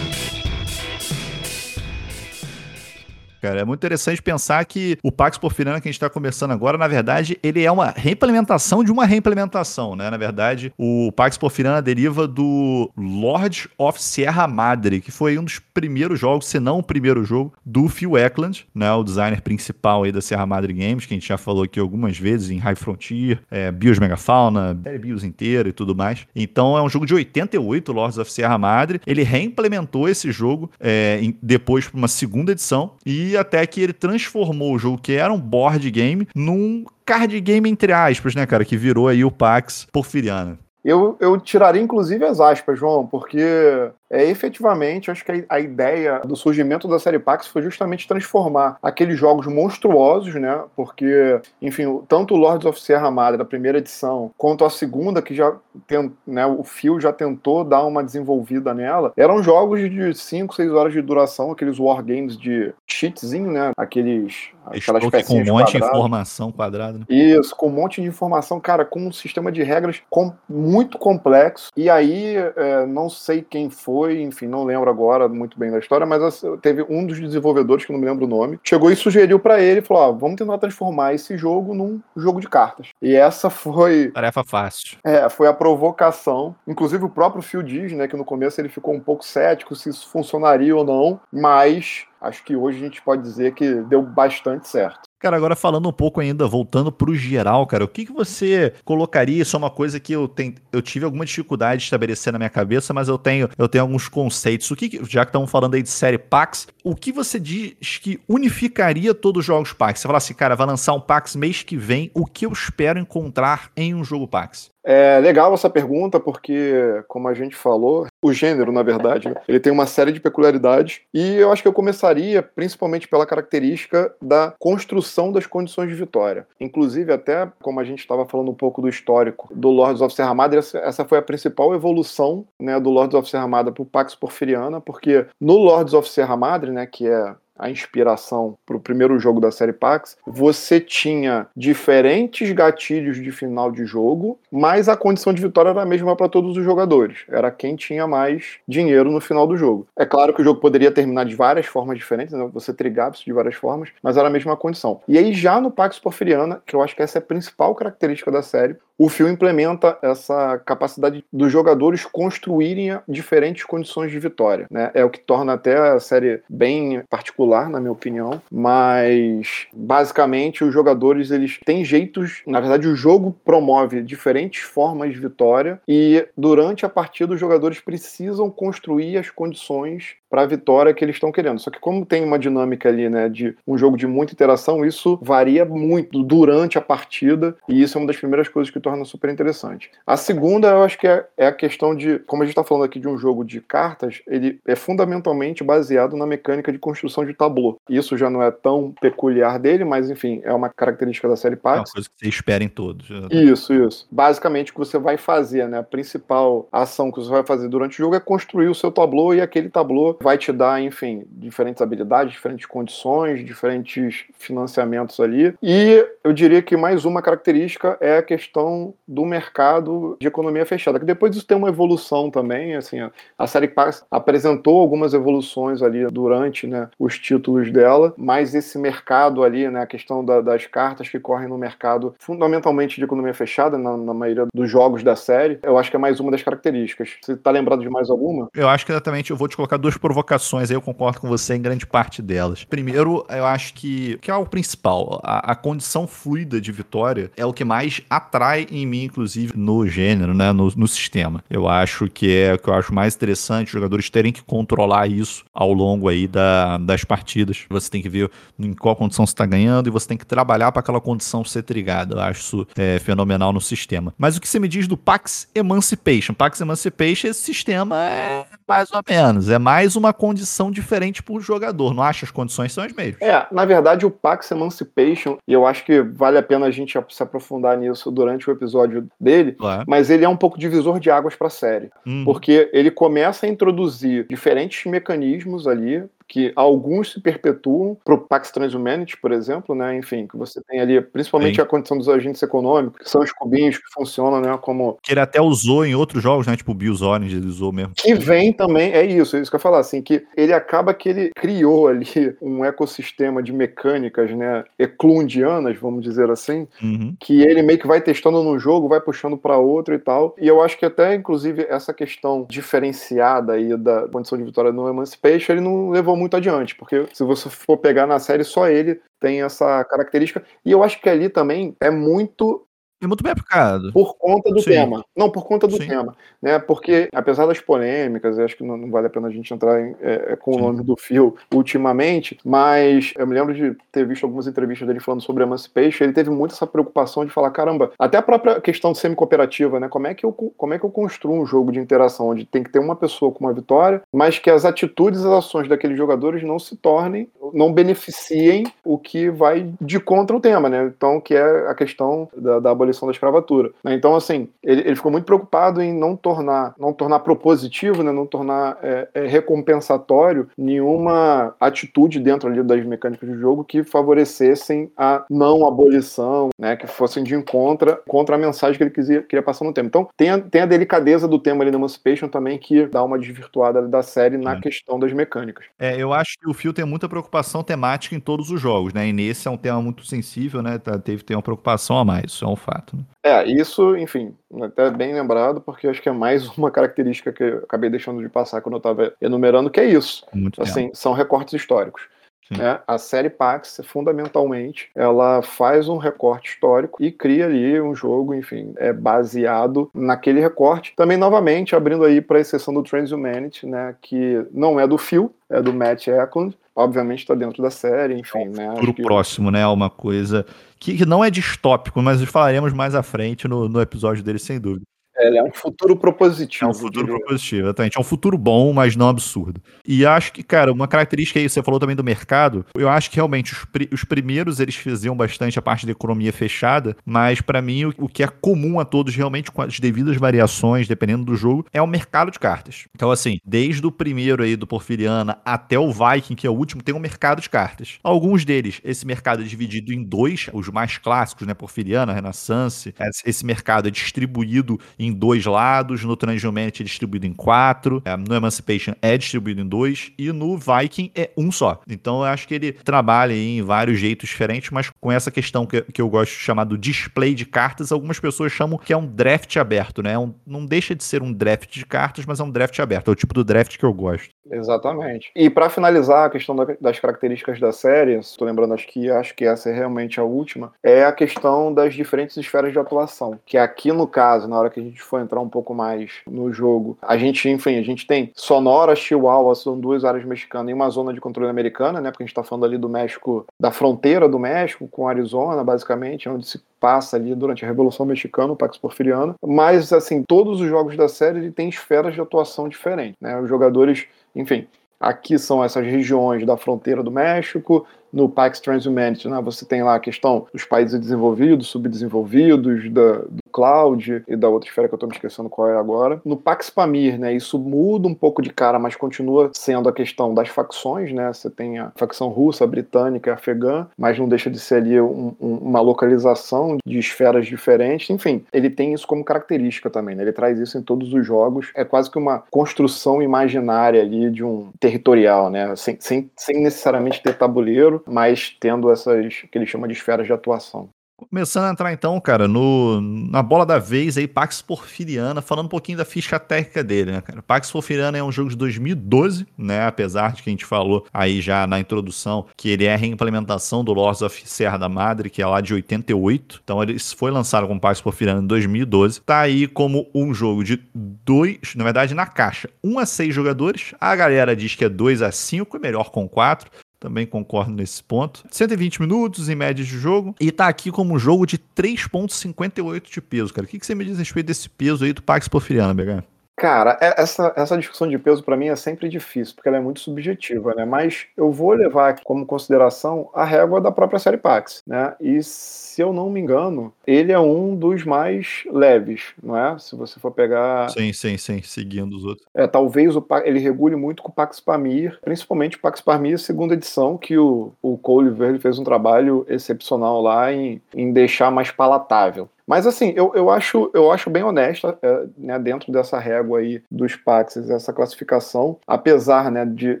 [3.40, 6.76] Cara, é muito interessante pensar que o Pax Porfiriana que a gente está começando agora,
[6.76, 10.10] na verdade, ele é uma reimplementação de uma reimplementação, né?
[10.10, 15.58] Na verdade, o Pax Porfiriana deriva do Lord of Sierra Madre, que foi um dos
[15.58, 18.92] primeiros jogos, se não o primeiro jogo, do Phil Eklund, né?
[18.92, 22.18] O designer principal aí da Sierra Madre Games, que a gente já falou aqui algumas
[22.18, 26.26] vezes em High Frontier, é, Bios Megafauna, Bios inteira e tudo mais.
[26.36, 29.00] Então é um jogo de 88, Lords of Sierra Madre.
[29.06, 33.92] Ele reimplementou esse jogo é, em- depois para uma segunda edição e até que ele
[33.92, 38.64] transformou o jogo que era um board game num card game entre aspas, né, cara,
[38.64, 40.58] que virou aí o Pax Porfiriana.
[40.84, 46.20] Eu, eu tiraria inclusive as aspas, João, porque é efetivamente, acho que a, a ideia
[46.20, 50.62] do surgimento da série Pax foi justamente transformar aqueles jogos monstruosos, né?
[50.76, 55.34] Porque, enfim, tanto o Lords of Sierra Madre da primeira edição, quanto a segunda, que
[55.34, 55.54] já
[55.86, 60.72] tem, né, o Phil já tentou dar uma desenvolvida nela, eram jogos de 5, 6
[60.72, 63.70] horas de duração, aqueles wargames de cheatzinho, né?
[63.76, 64.48] Aqueles.
[64.66, 65.88] Aquelas com um monte de quadradas.
[65.88, 66.98] informação quadrada.
[66.98, 67.04] Né?
[67.08, 71.70] Isso, com um monte de informação, cara, com um sistema de regras com- muito complexo.
[71.76, 76.06] E aí, é, não sei quem foi, enfim, não lembro agora muito bem da história,
[76.06, 79.60] mas teve um dos desenvolvedores, que não me lembro o nome, chegou e sugeriu pra
[79.60, 82.88] ele, falou, ó, vamos tentar transformar esse jogo num jogo de cartas.
[83.02, 84.98] E essa foi, Tarefa fácil.
[85.04, 86.54] é, foi a provocação.
[86.66, 89.90] Inclusive o próprio Phil diz, né, que no começo ele ficou um pouco cético se
[89.90, 94.68] isso funcionaria ou não, mas acho que hoje a gente pode dizer que deu bastante
[94.68, 95.09] certo.
[95.20, 99.42] Cara, agora falando um pouco ainda, voltando pro geral, cara, o que, que você colocaria?
[99.42, 102.48] Isso é uma coisa que eu, tenho, eu tive alguma dificuldade de estabelecer na minha
[102.48, 104.70] cabeça, mas eu tenho, eu tenho alguns conceitos.
[104.70, 108.18] O que, já que estamos falando aí de série PAX, o que você diz que
[108.26, 110.00] unificaria todos os jogos PAX?
[110.00, 112.98] Você fala assim, cara, vai lançar um PAX mês que vem, o que eu espero
[112.98, 114.69] encontrar em um jogo PAX?
[114.92, 119.60] É legal essa pergunta porque, como a gente falou, o gênero, na verdade, né, ele
[119.60, 124.52] tem uma série de peculiaridades e eu acho que eu começaria principalmente pela característica da
[124.58, 126.44] construção das condições de vitória.
[126.58, 130.34] Inclusive, até como a gente estava falando um pouco do histórico do Lords of Serra
[130.34, 134.16] Madre, essa foi a principal evolução né, do Lords of Serra Madre para o Pax
[134.16, 139.18] Porfiriana, porque no Lords of Serra Madre, né, que é a inspiração para o primeiro
[139.18, 145.32] jogo da série Pax, você tinha diferentes gatilhos de final de jogo, mas a condição
[145.32, 147.18] de vitória era a mesma para todos os jogadores.
[147.28, 149.86] Era quem tinha mais dinheiro no final do jogo.
[149.96, 152.48] É claro que o jogo poderia terminar de várias formas diferentes, né?
[152.52, 155.00] você trigava isso de várias formas, mas era a mesma condição.
[155.06, 158.30] E aí, já no Pax Porfiriana, que eu acho que essa é a principal característica
[158.30, 164.66] da série, o filme implementa essa capacidade dos jogadores construírem diferentes condições de vitória.
[164.70, 164.90] Né?
[164.92, 170.74] É o que torna até a série bem particular, na minha opinião, mas basicamente os
[170.74, 176.84] jogadores eles têm jeitos, na verdade o jogo promove diferentes formas de vitória e durante
[176.84, 181.58] a partida os jogadores precisam construir as condições para a vitória que eles estão querendo.
[181.58, 185.18] Só que como tem uma dinâmica ali, né, de um jogo de muita interação, isso
[185.20, 189.30] varia muito durante a partida e isso é uma das primeiras coisas que torna super
[189.30, 189.90] interessante.
[190.04, 192.84] A segunda, eu acho que é, é a questão de, como a gente está falando
[192.84, 197.32] aqui de um jogo de cartas, ele é fundamentalmente baseado na mecânica de construção de
[197.32, 197.80] tabu.
[197.88, 201.76] Isso já não é tão peculiar dele, mas enfim, é uma característica da série Pax.
[201.76, 203.08] É uma coisa que você espera em todos.
[203.30, 204.08] Isso, isso.
[204.10, 207.94] Basicamente, o que você vai fazer, né, a principal ação que você vai fazer durante
[207.94, 211.80] o jogo é construir o seu tabu e aquele tabu vai te dar, enfim, diferentes
[211.80, 215.54] habilidades, diferentes condições, diferentes financiamentos ali.
[215.62, 220.98] E eu diria que mais uma característica é a questão do mercado de economia fechada,
[220.98, 222.98] que depois isso tem uma evolução também, assim,
[223.38, 229.42] a série Pax apresentou algumas evoluções ali durante, né, os títulos dela, mas esse mercado
[229.42, 233.76] ali, né, a questão da, das cartas que correm no mercado, fundamentalmente de economia fechada,
[233.76, 237.16] na, na, maioria dos jogos da série, eu acho que é mais uma das características.
[237.20, 238.48] Você tá lembrado de mais alguma?
[238.54, 241.54] Eu acho que exatamente, eu vou te colocar duas provocações aí, eu concordo com você
[241.54, 242.64] em grande parte delas.
[242.64, 247.44] Primeiro, eu acho que, que é o principal, a, a condição fluida de vitória é
[247.44, 251.42] o que mais atrai em mim, inclusive, no gênero, né, no, no sistema.
[251.50, 255.08] Eu acho que é o que eu acho mais interessante, os jogadores terem que controlar
[255.08, 257.64] isso ao longo aí da, das partidas.
[257.68, 260.72] Você tem que ver em qual condição você está ganhando e você tem que trabalhar
[260.72, 262.16] para aquela condição ser trigada.
[262.16, 264.14] Eu acho isso é, fenomenal no sistema.
[264.18, 266.34] Mas o que você me diz do Pax Emancipation?
[266.34, 271.40] Pax Emancipation, esse sistema é mais ou menos, é mais uma condição diferente para o
[271.40, 271.94] jogador.
[271.94, 273.20] Não acha as condições são as mesmas?
[273.20, 276.98] É, na verdade, o Pax Emancipation, e eu acho que vale a pena a gente
[277.10, 279.84] se aprofundar nisso durante o episódio dele, claro.
[279.86, 281.90] mas ele é um pouco divisor de águas para a série.
[282.06, 282.24] Uhum.
[282.24, 288.52] Porque ele começa a introduzir diferentes mecanismos ali que alguns se perpetuam para o Pax
[288.52, 289.96] Transhumanity, por exemplo, né?
[289.96, 291.62] Enfim, que você tem ali, principalmente Sim.
[291.62, 294.56] a condição dos agentes econômicos, que são os cubinhos que funcionam, né?
[294.62, 294.96] Como.
[295.02, 296.56] Que ele até usou em outros jogos, né?
[296.56, 297.94] Tipo o Bills Orange, ele usou mesmo.
[297.96, 300.94] Que vem também, é isso, é isso que eu ia falar, assim, que ele acaba
[300.94, 302.06] que ele criou ali
[302.40, 304.62] um ecossistema de mecânicas, né?
[304.78, 307.12] Eclundianas, vamos dizer assim, uhum.
[307.18, 310.36] que ele meio que vai testando num jogo, vai puxando para outro e tal.
[310.40, 314.88] E eu acho que até, inclusive, essa questão diferenciada aí da condição de vitória no
[314.88, 319.00] Emancipation, ele não levou muito adiante, porque se você for pegar na série, só ele
[319.18, 320.44] tem essa característica.
[320.64, 322.66] E eu acho que ali também é muito
[323.00, 323.92] é muito bem aplicado.
[323.92, 324.70] Por conta do Sim.
[324.70, 325.04] tema.
[325.16, 325.88] Não, por conta do Sim.
[325.88, 326.16] tema.
[326.40, 326.58] Né?
[326.58, 329.96] Porque, apesar das polêmicas, acho que não, não vale a pena a gente entrar em,
[330.00, 330.58] é, é com Sim.
[330.58, 335.00] o nome do fio ultimamente, mas eu me lembro de ter visto algumas entrevistas dele
[335.00, 338.94] falando sobre Emancipation, ele teve muito essa preocupação de falar, caramba, até a própria questão
[338.94, 339.88] semi-cooperativa, né?
[339.88, 342.62] Como é, que eu, como é que eu construo um jogo de interação onde tem
[342.62, 345.96] que ter uma pessoa com uma vitória, mas que as atitudes e as ações daqueles
[345.96, 350.92] jogadores não se tornem, não beneficiem o que vai de contra o tema, né?
[350.96, 353.72] Então, que é a questão da, da abolição abolição da escravatura.
[353.82, 353.94] Né?
[353.94, 358.12] Então, assim, ele, ele, ficou muito preocupado em não tornar, não tornar propositivo, né?
[358.12, 364.90] não tornar é, é, recompensatório nenhuma atitude dentro ali das mecânicas do jogo que favorecessem
[364.96, 366.76] a não abolição, né?
[366.76, 369.86] que fossem de encontro contra a mensagem que ele quisia, queria passar no tema.
[369.86, 373.18] Então, tem a, tem a delicadeza do tema ali no Emancipation também que dá uma
[373.18, 374.60] desvirtuada da série na é.
[374.60, 375.66] questão das mecânicas.
[375.78, 379.08] É, eu acho que o Phil tem muita preocupação temática em todos os jogos, né?
[379.08, 380.78] E nesse é um tema muito sensível, né?
[380.78, 382.96] Tá, teve ter uma preocupação a mais, isso é um fato fato.
[382.96, 383.04] Né?
[383.22, 387.58] É, isso, enfim, até bem lembrado, porque acho que é mais uma característica que eu
[387.58, 390.26] acabei deixando de passar quando eu estava enumerando, que é isso.
[390.32, 392.02] Muito assim, são recortes históricos.
[392.50, 392.80] Né?
[392.84, 398.74] A série Pax, fundamentalmente, ela faz um recorte histórico e cria ali um jogo, enfim,
[398.76, 400.92] é baseado naquele recorte.
[400.96, 405.32] Também, novamente, abrindo aí para a exceção do Transhumanity, né, que não é do Phil,
[405.48, 408.74] é do Matt Eklund, obviamente está dentro da série, enfim, né?
[408.76, 409.02] Pro que...
[409.02, 409.66] próximo, né?
[409.66, 410.44] Uma coisa
[410.78, 414.60] que, que, não é distópico, mas falaremos mais à frente no, no episódio dele, sem
[414.60, 414.84] dúvida.
[415.20, 416.64] Ele é um futuro propositivo.
[416.64, 417.96] É um futuro propositivo, exatamente.
[417.96, 419.60] É um futuro bom, mas não absurdo.
[419.86, 423.16] E acho que, cara, uma característica aí, você falou também do mercado, eu acho que
[423.16, 427.86] realmente os, os primeiros eles faziam bastante a parte da economia fechada, mas para mim
[427.86, 431.66] o, o, que é comum a todos, realmente com as devidas variações, dependendo do jogo,
[431.72, 432.84] é o mercado de cartas.
[432.94, 436.82] Então, assim, desde o primeiro aí do Porfiriana até o Viking, que é o último,
[436.82, 437.98] tem um mercado de cartas.
[438.02, 441.54] Alguns deles, esse mercado é dividido em dois, os mais clássicos, né?
[441.54, 442.94] Porfiriana, Renaissance.
[443.24, 448.34] Esse mercado é distribuído em dois lados, no Transhumanity é distribuído em quatro, é, no
[448.34, 451.80] Emancipation é distribuído em dois, e no Viking é um só.
[451.88, 455.82] Então eu acho que ele trabalha em vários jeitos diferentes, mas com essa questão que,
[455.82, 459.06] que eu gosto de chamar do display de cartas, algumas pessoas chamam que é um
[459.06, 460.12] draft aberto, né?
[460.12, 463.08] É um, não deixa de ser um draft de cartas, mas é um draft aberto.
[463.08, 464.28] É o tipo do draft que eu gosto.
[464.50, 465.30] Exatamente.
[465.34, 469.34] E para finalizar a questão da, das características da série, estou lembrando acho que acho
[469.34, 473.38] que essa é realmente a última, é a questão das diferentes esferas de atuação.
[473.44, 476.52] Que aqui no caso, na hora que a gente for entrar um pouco mais no
[476.52, 480.88] jogo, a gente, enfim, a gente tem Sonora, Chihuahua, são duas áreas mexicanas e uma
[480.90, 482.10] zona de controle americana, né?
[482.10, 486.28] Porque a gente está falando ali do México, da fronteira do México com Arizona, basicamente,
[486.28, 489.34] onde se passa ali durante a Revolução Mexicana, o Pax Porfiriano.
[489.46, 493.38] Mas, assim, todos os jogos da série têm esferas de atuação diferentes, né?
[493.38, 494.66] Os jogadores enfim,
[494.98, 499.94] aqui são essas regiões da fronteira do México, no Pax Transhumanity, né, você tem lá
[499.94, 505.08] a questão dos países desenvolvidos, subdesenvolvidos, da, cloud e da outra esfera que eu estou
[505.08, 506.20] me esquecendo qual é agora.
[506.24, 510.32] No Pax Pamir, né, isso muda um pouco de cara, mas continua sendo a questão
[510.34, 514.50] das facções, né, você tem a facção russa, a britânica, a afegã, mas não deixa
[514.50, 519.24] de ser ali um, um, uma localização de esferas diferentes, enfim, ele tem isso como
[519.24, 523.22] característica também, né, ele traz isso em todos os jogos, é quase que uma construção
[523.22, 529.42] imaginária ali de um territorial, né, sem, sem, sem necessariamente ter tabuleiro, mas tendo essas
[529.50, 530.88] que ele chama de esferas de atuação.
[531.28, 535.70] Começando a entrar então, cara, no, na bola da vez aí, Pax Porfiriana, falando um
[535.70, 537.42] pouquinho da ficha técnica dele, né, cara?
[537.42, 539.86] Pax Porfiriana é um jogo de 2012, né?
[539.86, 543.84] Apesar de que a gente falou aí já na introdução que ele é a reimplementação
[543.84, 546.60] do Lords of Serra da Madre, que é lá de 88.
[546.64, 549.20] Então ele foi lançado com Pax Porfiriana em 2012.
[549.20, 553.94] Tá aí como um jogo de dois, na verdade, na caixa, 1 a 6 jogadores.
[554.00, 556.70] A galera diz que é 2 a 5, é melhor com 4.
[557.00, 558.44] Também concordo nesse ponto.
[558.50, 560.34] 120 minutos em média de jogo.
[560.38, 563.66] E tá aqui como um jogo de 3,58 de peso, cara.
[563.66, 566.22] O que, que você me diz a respeito desse peso aí do Pax Porfiriano, BH?
[566.60, 569.80] Cara, é, essa, essa discussão de peso para mim é sempre difícil, porque ela é
[569.80, 570.84] muito subjetiva, né?
[570.84, 575.14] Mas eu vou levar como consideração a régua da própria série Pax, né?
[575.18, 579.78] E se eu não me engano, ele é um dos mais leves, não é?
[579.78, 580.90] Se você for pegar.
[580.90, 582.46] Sim, sim, sim, seguindo os outros.
[582.54, 586.74] É, talvez o, ele regule muito com o Pax Pamir, principalmente o Pax Pamir segunda
[586.74, 591.70] edição, que o, o Cole Verde fez um trabalho excepcional lá em, em deixar mais
[591.70, 592.50] palatável.
[592.70, 596.80] Mas assim, eu, eu, acho, eu acho bem honesta, é, né, dentro dessa régua aí
[596.88, 600.00] dos Paxes, essa classificação, apesar né, de,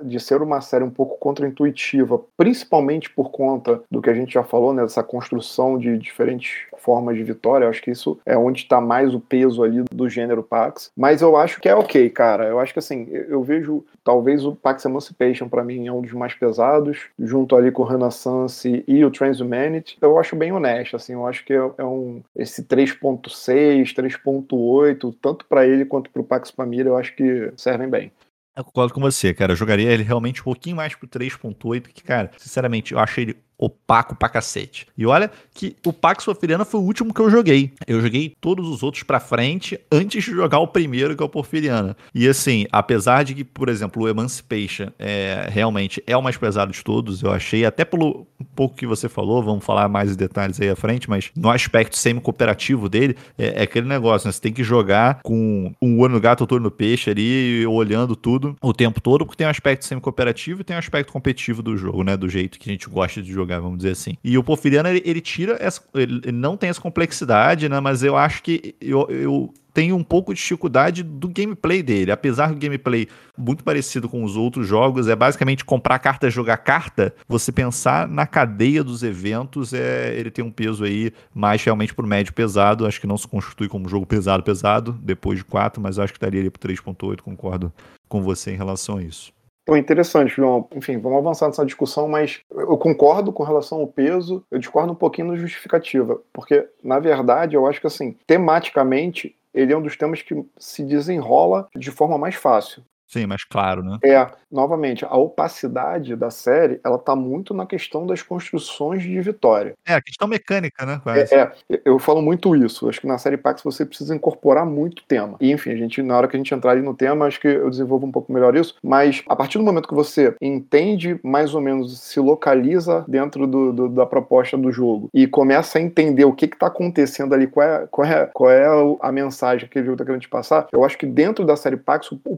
[0.00, 4.44] de ser uma série um pouco contraintuitiva, principalmente por conta do que a gente já
[4.44, 8.60] falou, né, dessa construção de diferentes formas de vitória, eu acho que isso é onde
[8.62, 12.44] está mais o peso ali do gênero Pax, mas eu acho que é ok, cara,
[12.44, 16.02] eu acho que assim, eu, eu vejo talvez o Pax Emancipation para mim é um
[16.02, 20.94] dos mais pesados, junto ali com o Renaissance e o Transhumanity, eu acho bem honesto,
[20.94, 22.03] assim, eu acho que é, é um
[22.36, 27.88] esse 3.6, 3.8, tanto para ele quanto para o Pax Pamir, eu acho que servem
[27.88, 28.12] bem.
[28.56, 29.52] Eu concordo com você, cara.
[29.52, 33.36] Eu jogaria ele realmente um pouquinho mais pro 3.8, que, cara, sinceramente, eu achei ele
[33.58, 34.86] opaco pra cacete.
[34.96, 37.72] E olha que o Pax Porfiriana foi o último que eu joguei.
[37.86, 41.28] Eu joguei todos os outros pra frente antes de jogar o primeiro, que é o
[41.28, 41.96] Porfiriana.
[42.14, 46.72] E assim, apesar de que, por exemplo, o Emancipation é, realmente é o mais pesado
[46.72, 50.60] de todos, eu achei, até pelo pouco que você falou, vamos falar mais de detalhes
[50.60, 54.32] aí à frente, mas no aspecto semi-cooperativo dele, é, é, aquele negócio, né?
[54.32, 58.16] Você tem que jogar com um olho no gato, outro olho no peixe ali, olhando
[58.16, 61.76] tudo o tempo todo, porque tem um aspecto semi-cooperativo e tem um aspecto competitivo do
[61.76, 62.16] jogo, né?
[62.16, 64.16] Do jeito que a gente gosta de jogar jogar, vamos dizer assim.
[64.24, 65.80] E o Porfiriano, ele, ele tira essa.
[65.94, 67.78] Ele não tem essa complexidade, né?
[67.80, 72.12] Mas eu acho que eu, eu tenho um pouco de dificuldade do gameplay dele.
[72.12, 77.12] Apesar do gameplay muito parecido com os outros jogos, é basicamente comprar carta, jogar carta.
[77.28, 82.06] Você pensar na cadeia dos eventos, é, ele tem um peso aí mais realmente pro
[82.06, 82.86] médio pesado.
[82.86, 86.18] Acho que não se constitui como jogo pesado, pesado, depois de 4, mas acho que
[86.18, 87.72] estaria ali pro 3.8, concordo
[88.08, 89.33] com você em relação a isso.
[89.64, 90.68] Então, interessante, João.
[90.74, 94.96] Enfim, vamos avançar nessa discussão, mas eu concordo com relação ao peso, eu discordo um
[94.96, 99.96] pouquinho na justificativa, porque, na verdade, eu acho que, assim, tematicamente, ele é um dos
[99.96, 102.84] temas que se desenrola de forma mais fácil.
[103.06, 103.98] Sim, mais claro, né?
[104.04, 109.74] É, novamente, a opacidade da série, ela tá muito na questão das construções de vitória.
[109.86, 111.00] É, a questão mecânica, né?
[111.06, 111.52] É, é,
[111.84, 112.88] eu falo muito isso.
[112.88, 115.36] Acho que na série Pax você precisa incorporar muito tema.
[115.40, 117.48] E, enfim, a gente, na hora que a gente entrar ali no tema, acho que
[117.48, 118.76] eu desenvolvo um pouco melhor isso.
[118.82, 123.72] Mas a partir do momento que você entende mais ou menos, se localiza dentro do,
[123.72, 127.66] do, da proposta do jogo e começa a entender o que está acontecendo ali, qual
[127.66, 128.66] é, qual é, qual é
[129.00, 131.76] a mensagem que o jogo está querendo te passar, eu acho que dentro da série
[131.76, 132.36] Pax, o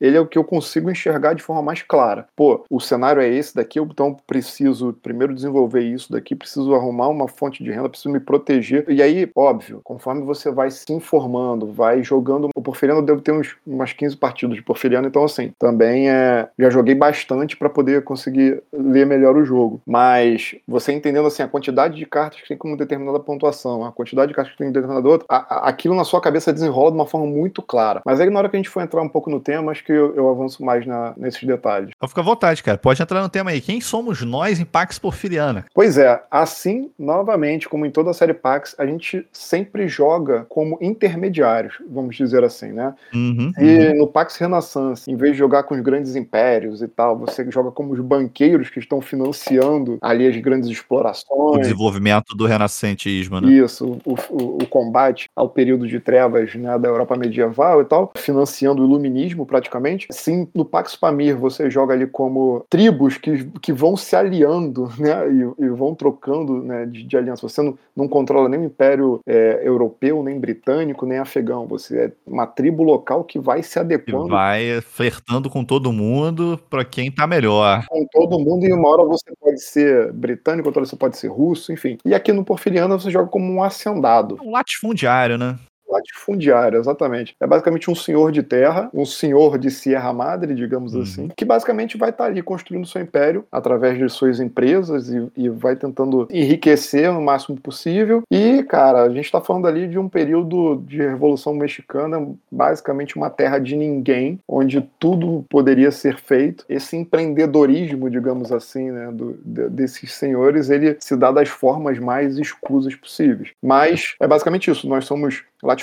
[0.00, 2.26] Ele é o que eu consigo enxergar de forma mais clara.
[2.36, 7.28] Pô, o cenário é esse daqui, então preciso primeiro desenvolver isso daqui, preciso arrumar uma
[7.28, 8.84] fonte de renda, preciso me proteger.
[8.88, 12.48] E aí, óbvio, conforme você vai se informando, vai jogando.
[12.54, 16.48] O Porfiriano eu devo ter uns, umas 15 partidas de Porfiriano, então assim, também é.
[16.58, 19.80] Já joguei bastante para poder conseguir ler melhor o jogo.
[19.86, 24.28] Mas você entendendo assim a quantidade de cartas que tem como determinada pontuação, a quantidade
[24.28, 27.06] de cartas que tem determinada outra, a, a, aquilo na sua cabeça desenrola de uma
[27.06, 28.02] forma muito clara.
[28.04, 29.92] Mas aí na hora que a gente for entrar um pouco no tema, acho que
[29.92, 31.90] eu, eu avanço mais na, nesses detalhes.
[31.96, 32.78] Então fica à vontade, cara.
[32.78, 33.60] Pode entrar no tema aí.
[33.60, 35.64] Quem somos nós em Pax Porfiriana?
[35.74, 40.78] Pois é, assim, novamente, como em toda a série Pax, a gente sempre joga como
[40.80, 42.94] intermediários, vamos dizer assim, né?
[43.14, 43.98] Uhum, e uhum.
[43.98, 47.70] no Pax Renaissance, em vez de jogar com os grandes impérios e tal, você joga
[47.70, 51.56] como os banqueiros que estão financiando ali as grandes explorações.
[51.56, 53.50] O desenvolvimento do renascentismo, né?
[53.52, 58.12] Isso, o, o, o combate ao período de trevas né, da Europa medieval e tal,
[58.16, 60.08] financiando o iluminismo praticamente.
[60.10, 65.12] Sim, no Pax Pamir você joga ali como tribos que, que vão se aliando, né?
[65.30, 67.46] E, e vão trocando né, de, de, aliança.
[67.46, 71.66] Você não, não controla nem o Império é, Europeu, nem britânico, nem afegão.
[71.66, 74.28] Você é uma tribo local que vai se adequando.
[74.28, 77.84] vai flertando com todo mundo para quem tá melhor.
[77.88, 81.28] Com todo mundo, e uma hora você pode ser britânico, outra hora você pode ser
[81.28, 81.98] russo, enfim.
[82.04, 84.38] E aqui no Porfiriano você joga como um hacendado.
[84.42, 85.58] Um latifundiário, né?
[85.92, 87.36] Latifundiário, exatamente.
[87.38, 91.02] É basicamente um senhor de terra, um senhor de Sierra Madre, digamos uhum.
[91.02, 95.30] assim, que basicamente vai estar tá ali construindo seu império através de suas empresas e,
[95.36, 98.22] e, vai tentando enriquecer no máximo possível.
[98.30, 103.30] E, cara, a gente está falando ali de um período de Revolução Mexicana, basicamente uma
[103.30, 106.64] terra de ninguém, onde tudo poderia ser feito.
[106.68, 112.38] Esse empreendedorismo, digamos assim, né, do, de, desses senhores, ele se dá das formas mais
[112.38, 113.50] escusas possíveis.
[113.62, 114.88] Mas é basicamente isso.
[114.88, 115.81] Nós somos latifundiários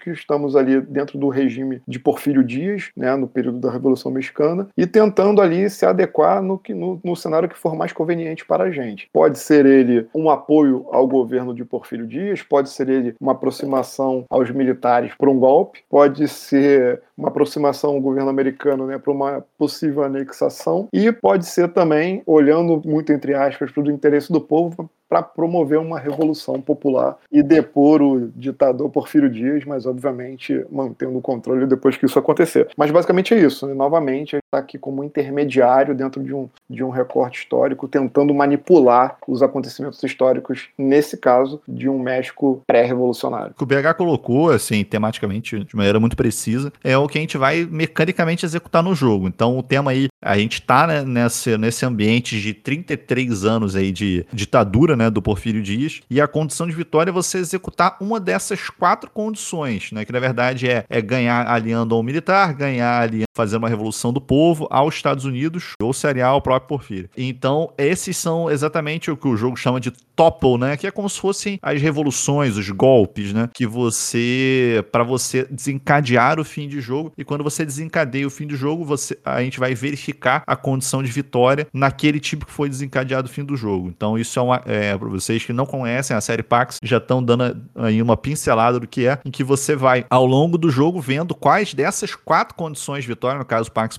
[0.00, 4.68] que estamos ali dentro do regime de Porfírio Dias, né, no período da Revolução Mexicana,
[4.76, 8.70] e tentando ali se adequar no, no, no cenário que for mais conveniente para a
[8.70, 9.08] gente.
[9.12, 14.24] Pode ser ele um apoio ao governo de Porfírio Dias, pode ser ele uma aproximação
[14.30, 19.44] aos militares para um golpe, pode ser uma aproximação ao governo americano né, para uma
[19.58, 24.90] possível anexação, e pode ser também, olhando muito entre aspas para o interesse do povo,
[25.10, 31.20] para promover uma revolução popular e depor o ditador Porfírio Dias, mas obviamente mantendo o
[31.20, 32.68] controle depois que isso acontecer.
[32.76, 33.66] Mas basicamente é isso.
[33.66, 33.74] Né?
[33.74, 39.42] Novamente, está aqui como intermediário dentro de um, de um recorte histórico, tentando manipular os
[39.42, 43.52] acontecimentos históricos, nesse caso, de um México pré-revolucionário.
[43.52, 47.20] O que o BH colocou, assim, tematicamente, de maneira muito precisa, é o que a
[47.20, 49.28] gente vai mecanicamente executar no jogo.
[49.28, 53.92] Então, o tema aí, a gente está né, nesse, nesse ambiente de 33 anos aí
[53.92, 58.18] de ditadura, né, do Porfírio Dias, e a condição de vitória é você executar uma
[58.18, 63.26] dessas quatro condições, né, que na verdade é, é ganhar aliando ao militar, ganhar aliando
[63.34, 64.39] fazer uma revolução do povo
[64.70, 67.10] aos Estados Unidos ou se aliar ao próprio Porfírio.
[67.16, 71.08] Então, esses são exatamente o que o jogo chama de topple, né, que é como
[71.08, 76.80] se fossem as revoluções, os golpes, né, que você para você desencadear o fim de
[76.80, 80.56] jogo e quando você desencadeia o fim do jogo, você a gente vai verificar a
[80.56, 83.88] condição de vitória naquele tipo que foi desencadeado o fim do jogo.
[83.88, 87.56] Então, isso é é, para vocês que não conhecem a série Pax, já estão dando
[87.74, 91.34] aí uma pincelada do que é, em que você vai ao longo do jogo vendo
[91.34, 93.96] quais dessas quatro condições de vitória, no caso Pax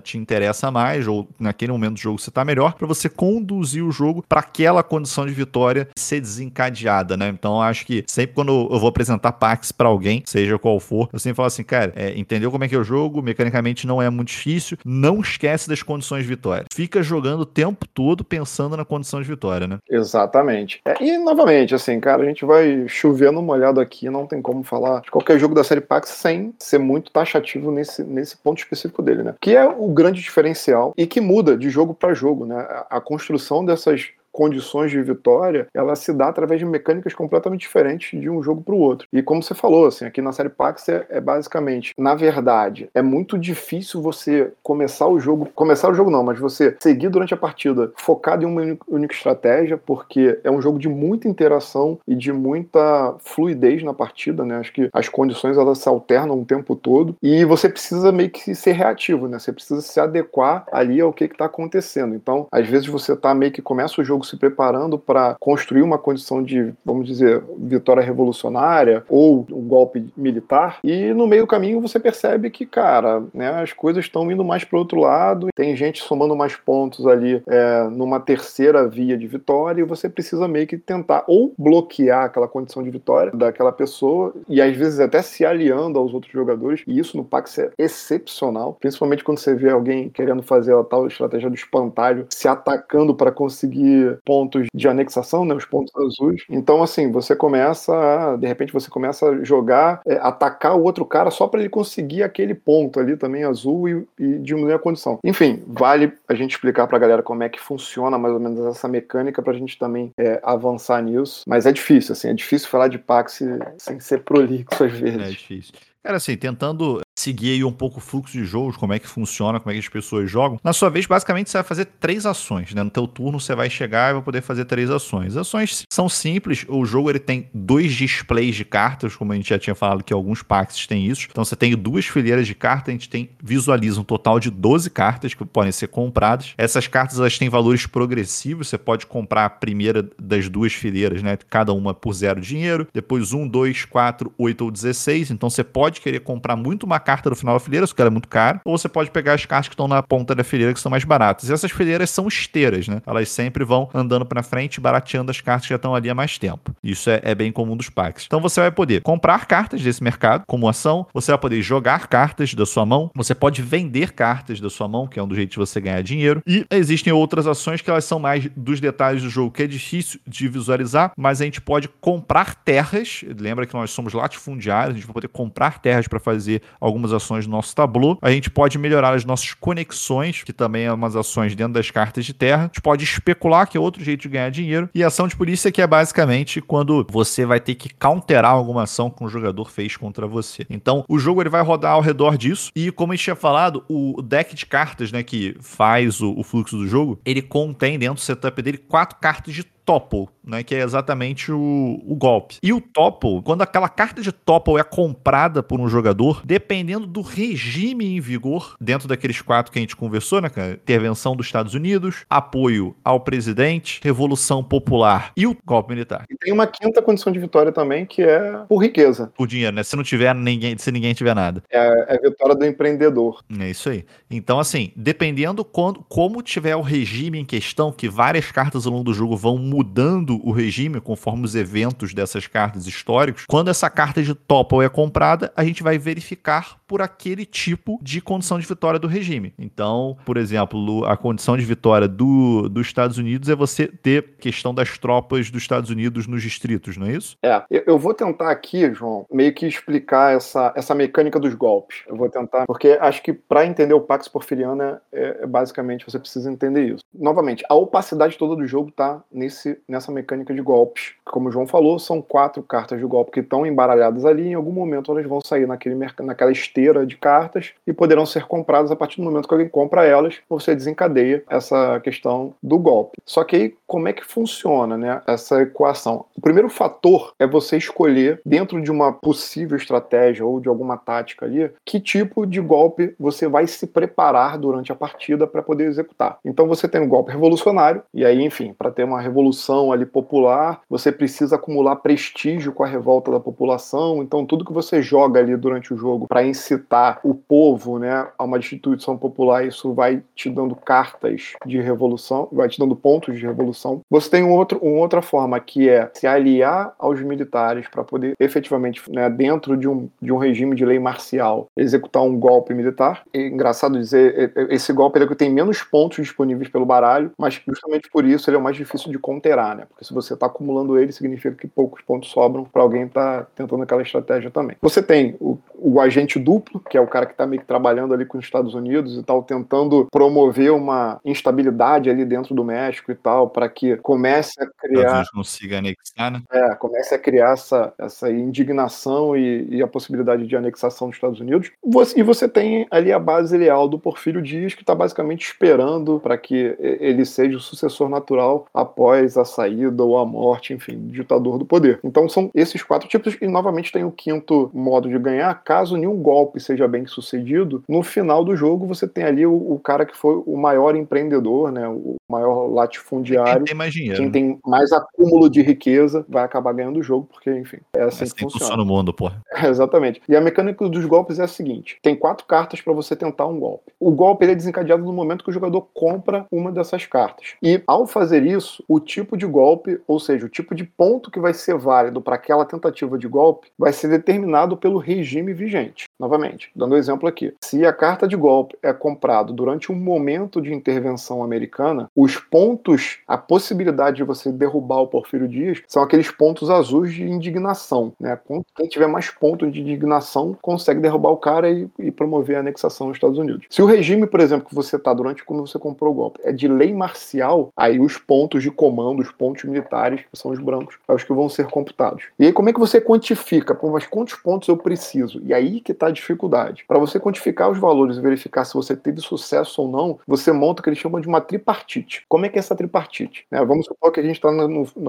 [0.00, 3.90] Te interessa mais, ou naquele momento do jogo você está melhor, para você conduzir o
[3.90, 7.28] jogo para aquela condição de vitória ser desencadeada, né?
[7.28, 11.18] Então acho que sempre quando eu vou apresentar Pax para alguém, seja qual for, eu
[11.18, 14.08] sempre falo assim, cara, é, entendeu como é que é o jogo, mecanicamente não é
[14.10, 16.64] muito difícil, não esquece das condições de vitória.
[16.72, 19.78] Fica jogando o tempo todo pensando na condição de vitória, né?
[19.88, 20.80] Exatamente.
[20.84, 24.62] É, e novamente, assim, cara, a gente vai chover no molhado aqui, não tem como
[24.62, 29.02] falar de qualquer jogo da série Pax sem ser muito taxativo nesse, nesse ponto específico
[29.02, 29.34] dele, né?
[29.40, 32.66] Que é o grande diferencial e que muda de jogo para jogo, né?
[32.88, 38.28] A construção dessas condições de vitória, ela se dá através de mecânicas completamente diferentes de
[38.28, 39.06] um jogo para o outro.
[39.12, 43.02] E como você falou, assim, aqui na série Pax é, é, basicamente, na verdade, é
[43.02, 47.36] muito difícil você começar o jogo, começar o jogo não, mas você seguir durante a
[47.36, 52.32] partida focado em uma única estratégia, porque é um jogo de muita interação e de
[52.32, 54.56] muita fluidez na partida, né?
[54.56, 58.54] Acho que as condições elas se alternam o tempo todo e você precisa meio que
[58.54, 59.38] ser reativo, né?
[59.38, 62.14] Você precisa se adequar ali ao que está acontecendo.
[62.14, 65.98] Então, às vezes você tá meio que começa o jogo se preparando para construir uma
[65.98, 71.80] condição de, vamos dizer, vitória revolucionária ou um golpe militar, e no meio do caminho
[71.80, 76.02] você percebe que, cara, né, as coisas estão indo mais para outro lado, tem gente
[76.02, 80.76] somando mais pontos ali é, numa terceira via de vitória, e você precisa meio que
[80.76, 85.98] tentar ou bloquear aquela condição de vitória daquela pessoa, e às vezes até se aliando
[85.98, 90.42] aos outros jogadores, e isso no Pax é excepcional, principalmente quando você vê alguém querendo
[90.42, 95.64] fazer a tal estratégia do espantalho, se atacando para conseguir pontos de anexação, né, os
[95.64, 96.42] pontos azuis.
[96.48, 101.04] Então, assim, você começa, a, de repente, você começa a jogar, é, atacar o outro
[101.04, 105.18] cara só para ele conseguir aquele ponto ali também azul e, e, diminuir a condição.
[105.24, 108.64] Enfim, vale a gente explicar para a galera como é que funciona mais ou menos
[108.66, 111.42] essa mecânica para a gente também é, avançar nisso.
[111.46, 113.42] Mas é difícil, assim, é difícil falar de Pax
[113.78, 115.20] sem ser prolixo às vezes.
[115.20, 115.74] É difícil.
[116.02, 119.60] Cara, assim, tentando seguir aí um pouco o fluxo de jogos, como é que funciona,
[119.60, 120.58] como é que as pessoas jogam.
[120.64, 122.82] Na sua vez, basicamente, você vai fazer três ações, né?
[122.82, 125.36] No teu turno, você vai chegar e vai poder fazer três ações.
[125.36, 129.50] As ações são simples, o jogo ele tem dois displays de cartas, como a gente
[129.50, 131.28] já tinha falado que alguns packs têm isso.
[131.30, 134.90] Então você tem duas fileiras de cartas, a gente tem visualiza um total de 12
[134.90, 136.54] cartas que podem ser compradas.
[136.56, 141.36] Essas cartas elas têm valores progressivos, você pode comprar a primeira das duas fileiras, né?
[141.48, 145.30] Cada uma por zero dinheiro, depois um, dois, quatro, oito ou 16.
[145.30, 148.08] Então você pode querer comprar muito uma carta no final da fileira, se o cara
[148.08, 150.72] é muito caro, ou você pode pegar as cartas que estão na ponta da fileira,
[150.72, 151.48] que são mais baratas.
[151.48, 153.02] E essas fileiras são esteiras, né?
[153.06, 156.38] Elas sempre vão andando para frente, barateando as cartas que já estão ali há mais
[156.38, 156.74] tempo.
[156.82, 158.24] Isso é, é bem comum dos packs.
[158.26, 162.54] Então você vai poder comprar cartas desse mercado como ação, você vai poder jogar cartas
[162.54, 165.54] da sua mão, você pode vender cartas da sua mão, que é um dos jeitos
[165.54, 169.30] de você ganhar dinheiro, e existem outras ações que elas são mais dos detalhes do
[169.30, 173.24] jogo, que é difícil de visualizar, mas a gente pode comprar terras.
[173.38, 177.46] Lembra que nós somos latifundiários, a gente vai poder comprar terras para fazer algumas ações
[177.46, 178.18] do nosso tabu.
[178.20, 182.24] A gente pode melhorar as nossas conexões, que também é umas ações dentro das cartas
[182.24, 182.62] de terra.
[182.62, 184.88] A gente pode especular, que é outro jeito de ganhar dinheiro.
[184.94, 189.10] E ação de polícia, que é basicamente quando você vai ter que counterar alguma ação
[189.10, 190.66] que um jogador fez contra você.
[190.68, 192.70] Então, o jogo ele vai rodar ao redor disso.
[192.74, 196.42] E como a gente tinha falado, o deck de cartas, né, que faz o, o
[196.42, 200.74] fluxo do jogo, ele contém dentro do setup dele quatro cartas de topple, né, que
[200.74, 202.56] é exatamente o, o golpe.
[202.62, 207.20] E o topple, quando aquela carta de topple é comprada por um jogador, dependendo do
[207.20, 210.72] regime em vigor, dentro daqueles quatro que a gente conversou, né, cara?
[210.72, 216.26] Intervenção dos Estados Unidos, apoio ao presidente, revolução popular e o golpe militar.
[216.30, 219.32] E tem uma quinta condição de vitória também, que é por riqueza.
[219.36, 219.82] Por dinheiro, né?
[219.82, 221.62] Se não tiver ninguém, se ninguém tiver nada.
[221.70, 223.42] É, é a vitória do empreendedor.
[223.58, 224.04] É isso aí.
[224.30, 229.04] Então, assim, dependendo quando, como tiver o regime em questão, que várias cartas ao longo
[229.04, 234.22] do jogo vão mudando o regime conforme os eventos dessas cartas históricos, quando essa carta
[234.22, 238.98] de topple é comprada, a gente vai verificar por aquele tipo de condição de vitória
[238.98, 239.54] do regime.
[239.56, 244.74] Então, por exemplo, a condição de vitória do, dos Estados Unidos é você ter questão
[244.74, 247.36] das tropas dos Estados Unidos nos distritos, não é isso?
[247.42, 252.02] É, eu vou tentar aqui, João, meio que explicar essa, essa mecânica dos golpes.
[252.08, 256.18] Eu vou tentar, porque acho que para entender o Pax Porfiriana, é, é, basicamente você
[256.18, 257.04] precisa entender isso.
[257.14, 261.14] Novamente, a opacidade toda do jogo tá nesse, nessa mecânica de golpes.
[261.24, 264.72] Como o João falou, são quatro cartas de golpe que estão embaralhadas ali, em algum
[264.72, 269.16] momento elas vão sair naquele, naquela esteira de cartas e poderão ser compradas a partir
[269.16, 273.18] do momento que alguém compra elas, você desencadeia essa questão do golpe.
[273.24, 276.24] Só que aí, como é que funciona né, essa equação?
[276.36, 281.46] O primeiro fator é você escolher, dentro de uma possível estratégia ou de alguma tática
[281.46, 286.38] ali, que tipo de golpe você vai se preparar durante a partida para poder executar.
[286.44, 289.49] Então você tem um golpe revolucionário, e aí, enfim, para ter uma revolução
[289.92, 294.22] ali popular, você precisa acumular prestígio com a revolta da população.
[294.22, 298.44] Então tudo que você joga ali durante o jogo para incitar o povo, né, a
[298.44, 303.46] uma instituição popular, isso vai te dando cartas de revolução, vai te dando pontos de
[303.46, 304.00] revolução.
[304.10, 308.34] Você tem um outro, uma outra forma que é se aliar aos militares para poder
[308.38, 313.22] efetivamente, né, dentro de um, de um regime de lei marcial, executar um golpe militar.
[313.32, 318.10] É engraçado dizer, esse golpe ele é tem menos pontos disponíveis pelo baralho, mas justamente
[318.10, 319.86] por isso ele é o mais difícil de terá, né?
[319.88, 323.46] Porque se você está acumulando ele, significa que poucos pontos sobram para alguém estar tá
[323.54, 324.76] tentando aquela estratégia também.
[324.80, 328.14] Você tem o, o agente duplo, que é o cara que está meio que trabalhando
[328.14, 333.10] ali com os Estados Unidos e tal, tentando promover uma instabilidade ali dentro do México
[333.10, 335.24] e tal, para que comece a criar.
[335.32, 336.42] consiga anexar, né?
[336.52, 341.40] É, comece a criar essa, essa indignação e, e a possibilidade de anexação dos Estados
[341.40, 341.70] Unidos.
[341.82, 346.20] Você, e você tem ali a base leal do Porfírio Dias, que está basicamente esperando
[346.20, 351.12] para que ele seja o sucessor natural após a saída ou a morte, enfim, do
[351.12, 352.00] ditador do poder.
[352.04, 356.16] Então são esses quatro tipos, e novamente tem o quinto modo de ganhar, caso nenhum
[356.16, 360.16] golpe seja bem sucedido, no final do jogo você tem ali o, o cara que
[360.16, 364.32] foi o maior empreendedor, né, o maior latifundiário, quem tem mais dinheiro, quem né?
[364.32, 368.34] tem mais acúmulo de riqueza vai acabar ganhando o jogo, porque, enfim, é assim, assim
[368.34, 368.66] que funciona.
[368.66, 369.42] funciona o mundo, porra.
[369.68, 370.22] Exatamente.
[370.28, 373.58] E a mecânica dos golpes é a seguinte: tem quatro cartas para você tentar um
[373.58, 373.92] golpe.
[373.98, 377.54] O golpe é desencadeado no momento que o jogador compra uma dessas cartas.
[377.62, 381.38] E ao fazer isso, o tipo de golpe, ou seja, o tipo de ponto que
[381.38, 386.09] vai ser válido para aquela tentativa de golpe, vai ser determinado pelo regime vigente.
[386.20, 387.54] Novamente, dando um exemplo aqui.
[387.62, 393.20] Se a carta de golpe é comprado durante um momento de intervenção americana, os pontos,
[393.26, 398.12] a possibilidade de você derrubar o Porfírio Dias são aqueles pontos azuis de indignação.
[398.20, 398.38] Né?
[398.76, 403.06] Quem tiver mais pontos de indignação consegue derrubar o cara e, e promover a anexação
[403.06, 403.64] aos Estados Unidos.
[403.70, 406.52] Se o regime, por exemplo, que você está durante quando você comprou o golpe é
[406.52, 410.98] de lei marcial, aí os pontos de comando, os pontos militares, que são os brancos,
[411.08, 412.24] é os que vão ser computados.
[412.38, 413.74] E aí como é que você quantifica?
[413.74, 415.40] Pô, mas quantos pontos eu preciso?
[415.42, 416.84] E aí que está dificuldade.
[416.86, 420.80] Para você quantificar os valores e verificar se você teve sucesso ou não, você monta
[420.80, 422.24] o que eles chamam de uma tripartite.
[422.28, 423.46] Como é que é essa tripartite?
[423.50, 423.64] Né?
[423.64, 424.48] Vamos supor que a gente está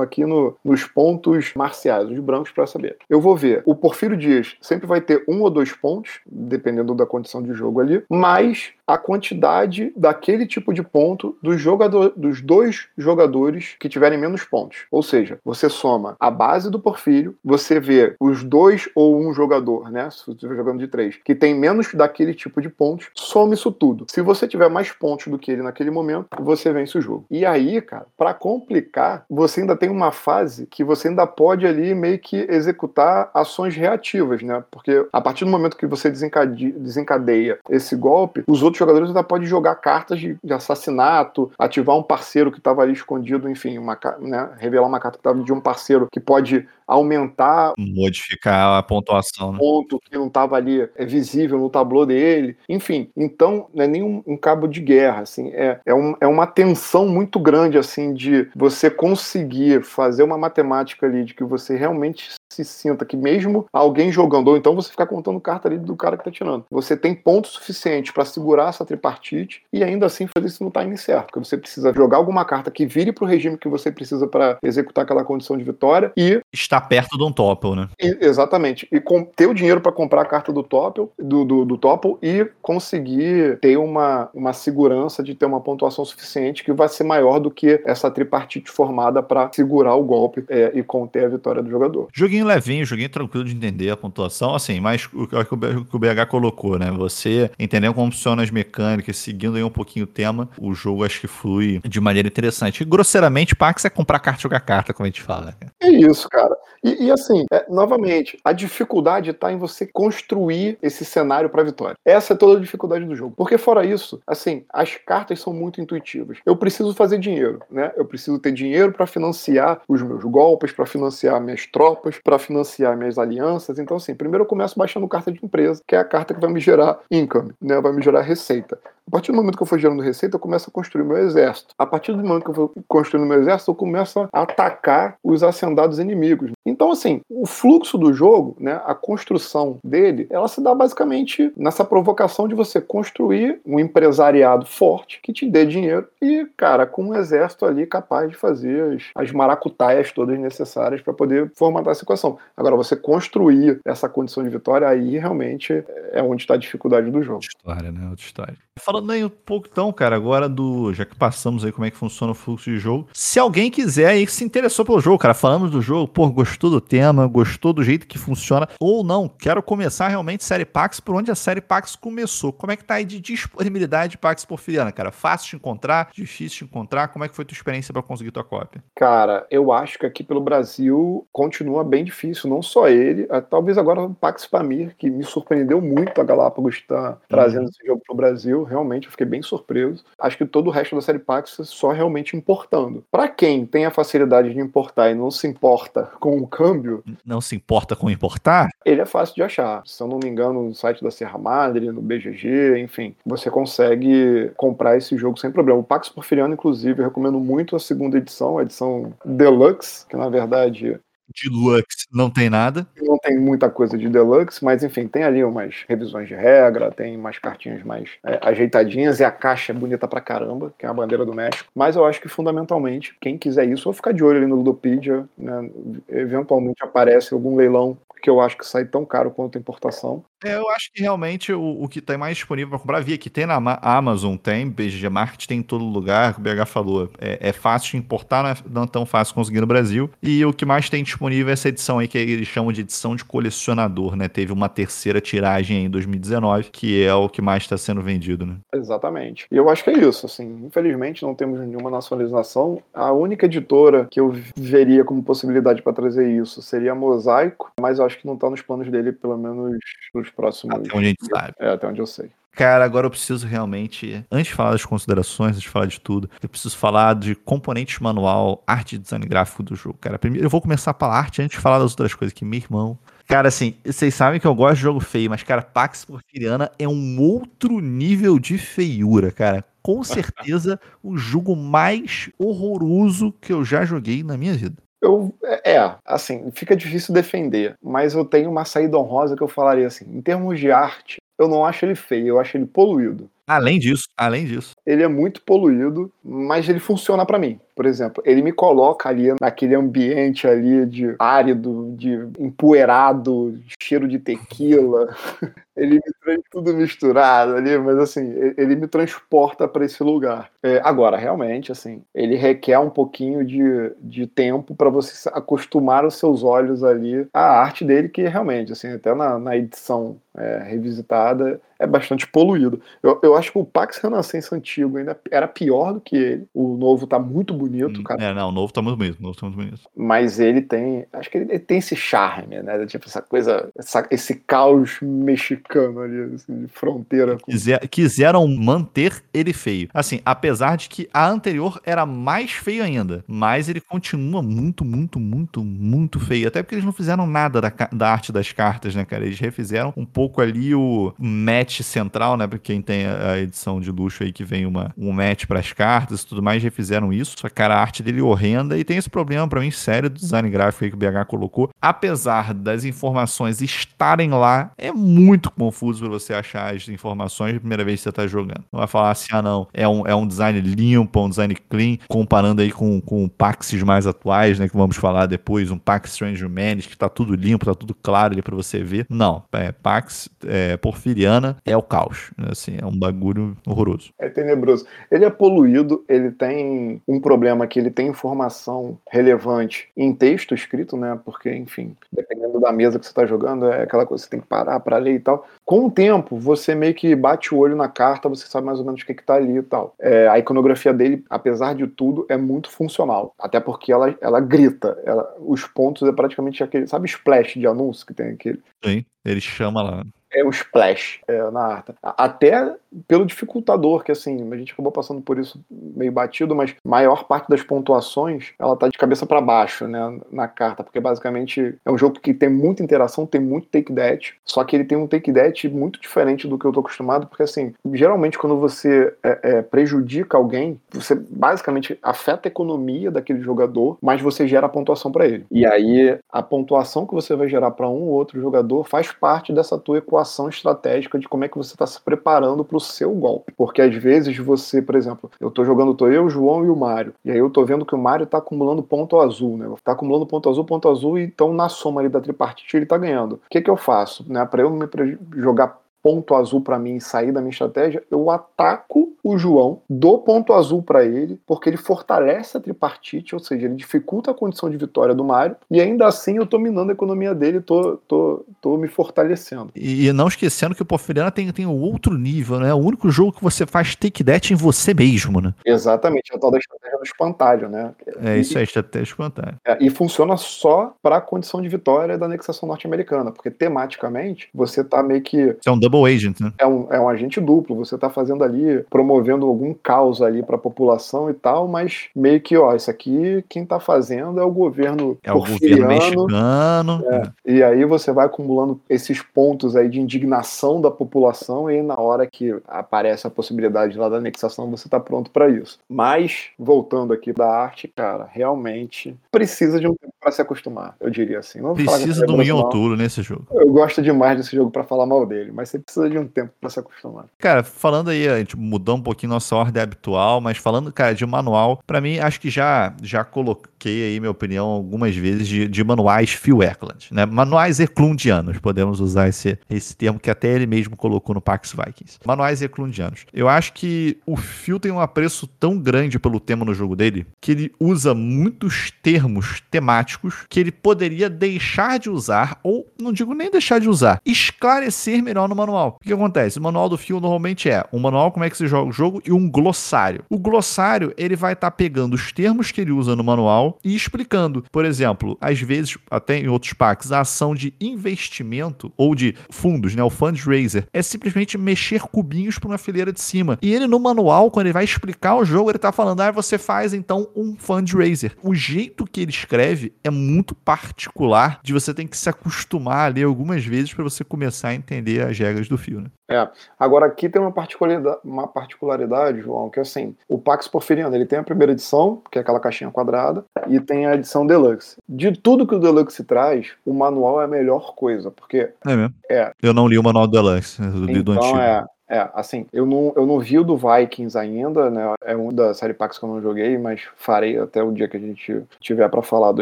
[0.01, 2.97] aqui no, nos pontos marciais, os brancos, para saber.
[3.09, 7.05] Eu vou ver, o Porfírio Dias sempre vai ter um ou dois pontos, dependendo da
[7.05, 12.89] condição de jogo ali, mais a quantidade daquele tipo de ponto dos, jogador, dos dois
[12.97, 14.85] jogadores que tiverem menos pontos.
[14.91, 19.89] Ou seja, você soma a base do Porfírio, você vê os dois ou um jogador,
[19.89, 20.09] né?
[20.09, 23.71] Se você estiver jogando de três, que tem menos daquele tipo de pontos, soma isso
[23.71, 24.07] tudo.
[24.09, 27.25] Se você tiver mais pontos do que ele naquele momento, você vence o jogo.
[27.31, 31.95] E aí, cara, para complicar, você ainda tem uma fase que você ainda pode ali
[31.95, 34.61] meio que executar ações reativas, né?
[34.69, 39.23] Porque a partir do momento que você desencadeia, desencadeia esse golpe, os outros jogadores ainda
[39.23, 43.97] podem jogar cartas de, de assassinato, ativar um parceiro que estava ali escondido, enfim, uma,
[44.19, 49.53] né, revelar uma carta que estava de um parceiro que pode aumentar modificar a pontuação,
[49.53, 49.57] né?
[49.57, 53.09] ponto que não estava ali é visível no tablô dele, enfim.
[53.15, 56.45] Então não é nem um, um cabo de guerra, assim, é, é, um, é uma
[56.45, 62.31] tensão muito grande assim de você conseguir fazer uma matemática ali de que você realmente
[62.51, 66.17] se sinta que mesmo alguém jogando, ou então você ficar contando carta ali do cara
[66.17, 70.47] que tá tirando, você tem pontos suficientes para segurar essa tripartite e ainda assim fazer
[70.47, 73.69] isso no timing certo, porque você precisa jogar alguma carta que vire pro regime que
[73.69, 77.89] você precisa para executar aquela condição de vitória e está perto de um topple, né?
[77.99, 78.87] E, exatamente.
[78.91, 82.17] E com, ter o dinheiro para comprar a carta do topple, do, do, do topple
[82.21, 87.39] e conseguir ter uma, uma segurança de ter uma pontuação suficiente que vai ser maior
[87.39, 91.69] do que essa tripartite formada para segurar o golpe é, e conter a vitória do
[91.69, 92.07] jogador.
[92.13, 96.77] Joguinho levinho, joguinho tranquilo de entender a pontuação, assim, mas o que o BH colocou,
[96.77, 96.91] né?
[96.91, 101.21] Você entendendo como funcionam as mecânicas, seguindo aí um pouquinho o tema, o jogo acho
[101.21, 102.81] que flui de maneira interessante.
[102.81, 105.55] E grosseiramente, Pax é comprar carta e jogar carta, como a gente fala.
[105.79, 106.55] É isso, cara.
[106.83, 111.95] E, e assim, é, novamente, a dificuldade está em você construir esse cenário para vitória.
[112.03, 113.33] Essa é toda a dificuldade do jogo.
[113.35, 116.39] Porque fora isso, assim, as cartas são muito intuitivas.
[116.45, 117.91] Eu preciso fazer dinheiro, né?
[117.95, 122.97] Eu preciso ter dinheiro para financiar os meus golpes, para financiar minhas tropas, para financiar
[122.97, 123.77] minhas alianças.
[123.77, 126.51] Então, assim, primeiro eu começo baixando carta de empresa, que é a carta que vai
[126.51, 127.79] me gerar income, né?
[127.79, 128.79] Vai me gerar receita.
[129.07, 131.73] A partir do momento que eu for gerando receita, eu começo a construir meu exército.
[131.77, 135.43] A partir do momento que eu for construindo meu exército, eu começo a atacar os
[135.43, 136.51] hacendados inimigos.
[136.65, 141.83] Então, assim, o fluxo do jogo, né, a construção dele, ela se dá basicamente nessa
[141.83, 147.15] provocação de você construir um empresariado forte que te dê dinheiro e, cara, com um
[147.15, 152.37] exército ali capaz de fazer as, as maracutaias todas necessárias para poder formatar essa equação.
[152.55, 157.21] Agora, você construir essa condição de vitória, aí realmente é onde está a dificuldade do
[157.21, 157.41] jogo.
[157.41, 158.09] Outra história, né?
[158.09, 158.55] Outra história.
[158.79, 160.93] Falando aí um pouco então, cara, agora do.
[160.93, 163.07] Já que passamos aí como é que funciona o fluxo de jogo.
[163.13, 166.81] Se alguém quiser aí se interessou pelo jogo, cara, falamos do jogo, pô, gostou do
[166.81, 171.31] tema, gostou do jeito que funciona, ou não, quero começar realmente série Pax por onde
[171.31, 172.51] a série Pax começou.
[172.51, 175.11] Como é que tá aí de disponibilidade de Pax Porfiriana, cara?
[175.11, 177.07] Fácil de encontrar, difícil de encontrar?
[177.07, 178.83] Como é que foi tua experiência para conseguir tua cópia?
[178.95, 184.01] Cara, eu acho que aqui pelo Brasil continua bem difícil, não só ele, talvez agora
[184.01, 187.69] o Pax Pamir, que me surpreendeu muito a Galápagos estar tá trazendo uhum.
[187.69, 190.03] esse jogo no Brasil, realmente eu fiquei bem surpreso.
[190.19, 193.03] Acho que todo o resto da série Pax é só realmente importando.
[193.11, 197.41] Para quem tem a facilidade de importar e não se importa com o câmbio, não
[197.41, 199.81] se importa com importar, ele é fácil de achar.
[199.85, 204.51] Se eu não me engano, no site da Serra Madre, no BGG, enfim, você consegue
[204.57, 205.79] comprar esse jogo sem problema.
[205.79, 210.29] O Pax Porfiriano, inclusive, eu recomendo muito a segunda edição, a edição Deluxe, que na
[210.29, 210.99] verdade
[211.43, 212.87] Deluxe não tem nada.
[213.01, 217.15] Não tem muita coisa de Deluxe, mas enfim, tem ali umas revisões de regra, tem
[217.17, 220.93] umas cartinhas mais é, ajeitadinhas e a caixa é bonita pra caramba, que é a
[220.93, 221.69] bandeira do México.
[221.75, 225.25] Mas eu acho que fundamentalmente, quem quiser isso, ou ficar de olho ali no Ludopedia,
[225.37, 225.69] né?
[226.09, 230.23] eventualmente aparece algum leilão que eu acho que sai tão caro quanto a importação.
[230.43, 233.29] É, eu acho que realmente o, o que tem mais disponível para comprar, via que
[233.29, 237.51] tem na Amazon, tem, BG Market tem em todo lugar, o BH falou, é, é
[237.51, 240.09] fácil de importar, não é, não é tão fácil conseguir no Brasil.
[240.21, 243.15] E o que mais tem disponível é essa edição aí que eles chamam de edição
[243.15, 244.27] de colecionador, né?
[244.27, 248.55] Teve uma terceira tiragem em 2019, que é o que mais está sendo vendido, né?
[248.73, 249.45] Exatamente.
[249.51, 252.81] E eu acho que é isso, assim, infelizmente não temos nenhuma nacionalização.
[252.93, 257.99] A única editora que eu veria como possibilidade para trazer isso seria a Mosaico, mas
[257.99, 259.77] eu acho que não está nos planos dele, pelo menos
[260.13, 260.75] nos próximos.
[260.75, 261.53] Até onde a gente sabe.
[261.59, 262.31] É, até onde eu sei.
[262.53, 266.29] Cara, agora eu preciso realmente, antes de falar das considerações, antes de falar de tudo,
[266.43, 270.19] eu preciso falar de componentes manual, arte e design gráfico do jogo, cara.
[270.19, 272.99] Primeiro, eu vou começar pela arte antes de falar das outras coisas, que meu irmão.
[273.25, 276.87] Cara, assim, vocês sabem que eu gosto de jogo feio, mas, cara, Pax Porfiriana é
[276.87, 279.63] um outro nível de feiura, cara.
[279.81, 284.75] Com certeza o jogo mais horroroso que eu já joguei na minha vida.
[285.01, 289.47] Eu, é, é, assim, fica difícil defender, mas eu tenho uma saída honrosa que eu
[289.47, 293.27] falaria assim, em termos de arte, eu não acho ele feio, eu acho ele poluído.
[293.47, 294.73] Além disso, além disso.
[294.85, 297.59] Ele é muito poluído, mas ele funciona para mim.
[297.81, 304.19] Por exemplo, ele me coloca ali naquele ambiente ali de árido, de empoeirado, cheiro de
[304.19, 305.07] tequila.
[305.75, 310.51] ele me traz tudo misturado ali, mas assim, ele me transporta para esse lugar.
[310.61, 316.19] É, agora, realmente, assim, ele requer um pouquinho de, de tempo para você acostumar os
[316.19, 321.59] seus olhos ali à arte dele, que realmente, assim, até na, na edição é, revisitada,
[321.79, 322.79] é bastante poluído.
[323.01, 326.47] Eu, eu acho que o Pax Renascença antigo ainda era pior do que ele.
[326.53, 328.23] O novo tá muito bonito, hum, cara.
[328.23, 329.79] É, não, o novo tá muito bonito, o novo tá muito bonito.
[329.95, 332.85] Mas ele tem, acho que ele, ele tem esse charme, né?
[332.85, 337.37] Tipo, essa coisa, essa, esse caos mexicano ali, assim, de fronteira.
[337.37, 337.51] Com...
[337.51, 339.89] Quiser, quiseram manter ele feio.
[339.93, 345.19] Assim, apesar de que a anterior era mais feio ainda, mas ele continua muito, muito,
[345.19, 346.47] muito, muito feio.
[346.47, 349.25] Até porque eles não fizeram nada da, da arte das cartas, né, cara?
[349.25, 352.47] Eles refizeram um pouco ali o match central, né?
[352.47, 355.71] Pra quem tem a edição de luxo aí que vem uma, um match para as
[355.73, 357.35] cartas e tudo mais, já fizeram isso.
[357.37, 360.19] Só cara, a arte dele é horrenda e tem esse problema para mim sério do
[360.19, 361.69] design gráfico aí que o BH colocou.
[361.81, 367.83] Apesar das informações estarem lá, é muito confuso para você achar as informações da primeira
[367.83, 368.63] vez que você tá jogando.
[368.71, 371.97] Não vai falar assim, ah, não, é um, é um design limpo, um design clean,
[372.07, 374.67] comparando aí com, com Paxes mais atuais, né?
[374.67, 378.33] Que vamos falar depois, um Pax Strange Humanity, que tá tudo limpo, tá tudo claro
[378.33, 379.05] ali para você ver.
[379.09, 382.31] Não, é Pax é, Porfiriana é o caos.
[382.49, 384.11] Assim, é um bagulho horroroso.
[384.19, 384.85] É tenebroso.
[385.09, 390.97] Ele é poluído, ele tem um problema que ele tem informação relevante em texto escrito,
[390.97, 391.19] né?
[391.23, 394.39] Porque, enfim, dependendo da mesa que você está jogando, é aquela coisa que você tem
[394.39, 395.47] que parar para ler e tal.
[395.65, 398.85] Com o tempo, você meio que bate o olho na carta, você sabe mais ou
[398.85, 399.95] menos o que, está ali e tal.
[399.99, 403.33] É, a iconografia dele, apesar de tudo, é muito funcional.
[403.39, 404.97] Até porque ela, ela grita.
[405.05, 406.87] Ela, os pontos é praticamente aquele.
[406.87, 408.61] Sabe splash de anúncio que tem aquele?
[408.83, 411.93] Sim, ele chama lá é o splash é, na arte.
[412.01, 412.75] Até
[413.07, 417.49] pelo dificultador, que assim, a gente acabou passando por isso meio batido, mas maior parte
[417.49, 421.97] das pontuações ela tá de cabeça para baixo, né, na carta, porque basicamente é um
[421.97, 425.31] jogo que tem muita interação, tem muito take that, só que ele tem um take
[425.31, 429.61] that muito diferente do que eu tô acostumado, porque assim, geralmente quando você é, é,
[429.61, 435.25] prejudica alguém, você basicamente afeta a economia daquele jogador, mas você gera a pontuação para
[435.25, 435.45] ele.
[435.49, 439.53] E aí a pontuação que você vai gerar para um ou outro jogador faz parte
[439.53, 442.79] dessa tua equação ação estratégica de como é que você está se preparando para o
[442.79, 443.53] seu golpe.
[443.55, 446.75] Porque às vezes você, por exemplo, eu estou jogando, tô eu, o João e o
[446.75, 449.67] Mário, e aí eu estou vendo que o Mário está acumulando ponto azul, né?
[449.75, 452.97] Está acumulando ponto azul, ponto azul, e então na soma ali da tripartite ele está
[452.97, 453.33] ganhando.
[453.33, 454.25] O que, que eu faço?
[454.27, 454.45] Né?
[454.45, 454.87] Para eu me
[455.35, 460.19] jogar ponto azul para mim e sair da minha estratégia, eu ataco o João, dou
[460.19, 464.69] ponto azul para ele, porque ele fortalece a tripartite, ou seja, ele dificulta a condição
[464.69, 468.43] de vitória do Mario, e ainda assim eu tô minando a economia dele, tô, tô,
[468.61, 469.69] tô me fortalecendo.
[469.75, 472.69] E, não esquecendo que o Porfiriana tem, tem um outro nível, né?
[472.69, 475.53] É o único jogo que você faz take that em você mesmo, né?
[475.65, 477.93] Exatamente, é a tal da estratégia no espantalho, né?
[478.23, 479.57] É E- isso aí, estratégia espantalho.
[479.65, 484.83] é, e funciona só para a condição de vitória da anexação norte-americana, porque tematicamente você
[484.83, 486.51] tá meio que Isso é um double agent, né?
[486.57, 490.55] é um, é um agente duplo, você tá fazendo ali, promovendo algum caos ali para
[490.55, 494.51] a população e tal, mas meio que, ó, isso aqui quem tá fazendo é o
[494.51, 497.03] governo É o governo mexicano.
[497.45, 502.25] e aí você vai acumulando esses pontos aí de indignação da população e na hora
[502.25, 505.79] que aparece a possibilidade lá da anexação, você tá pronto para isso.
[505.89, 511.09] Mas, voltando aqui da arte, cara, realmente precisa de um tempo para se acostumar, eu
[511.09, 511.59] diria assim.
[511.59, 512.41] Não Precisa é de um.
[512.41, 513.47] Yontulo nesse jogo.
[513.51, 516.51] Eu gosto demais desse jogo para falar mal dele, mas você precisa de um tempo
[516.59, 517.25] para se acostumar.
[517.37, 521.25] Cara, falando aí, a gente mudou um pouquinho nossa ordem habitual, mas falando, cara, de
[521.25, 525.83] manual, pra mim, acho que já já coloquei aí minha opinião algumas vezes de, de
[525.83, 527.25] manuais Phil Eklund, né?
[527.25, 532.19] Manuais eklundianos, podemos usar esse, esse termo que até ele mesmo colocou no Pax Vikings.
[532.25, 533.25] Manuais eklundianos.
[533.33, 537.25] Eu acho que o Phil tem um apreço tão grande pelo tema no jogo dele,
[537.39, 543.33] que ele usa muitos termos temáticos que ele poderia deixar de usar, ou não digo
[543.33, 545.70] nem deixar de usar, esclarecer melhor no manual.
[545.73, 546.59] O que acontece?
[546.59, 549.21] O manual do Phil normalmente é um manual como é que se joga o jogo
[549.25, 550.23] e um glossário.
[550.29, 554.63] O glossário, ele vai estar pegando os termos que ele usa no manual e explicando.
[554.71, 559.95] Por exemplo, às vezes, até em outros packs, a ação de investimento ou de fundos,
[559.95, 563.57] né, o fundraiser, é simplesmente mexer cubinhos para uma fileira de cima.
[563.61, 566.57] E ele no manual, quando ele vai explicar o jogo, ele tá falando: "Ah, você
[566.57, 568.35] faz então um fundraiser".
[568.43, 573.13] O jeito que ele escreve é muito particular, de você tem que se acostumar a
[573.13, 576.09] ler algumas vezes para você começar a entender as regras do fio, né?
[576.29, 576.47] É.
[576.79, 581.39] Agora aqui tem uma particularidade, uma particularidade, João, que assim, o Pax Porfiriano, ele tem
[581.39, 584.97] a primeira edição, que é aquela caixinha quadrada, e tem a edição Deluxe.
[585.07, 589.13] De tudo que o Deluxe traz, o manual é a melhor coisa, porque É mesmo?
[589.29, 589.51] É.
[589.61, 591.59] Eu não li o manual do Deluxe, eu li do então antigo.
[591.59, 595.15] é, é, assim, eu não, eu não vi o do Vikings ainda, né?
[595.23, 598.17] É um da série Pax que eu não joguei, mas farei até o dia que
[598.17, 599.61] a gente tiver pra falar do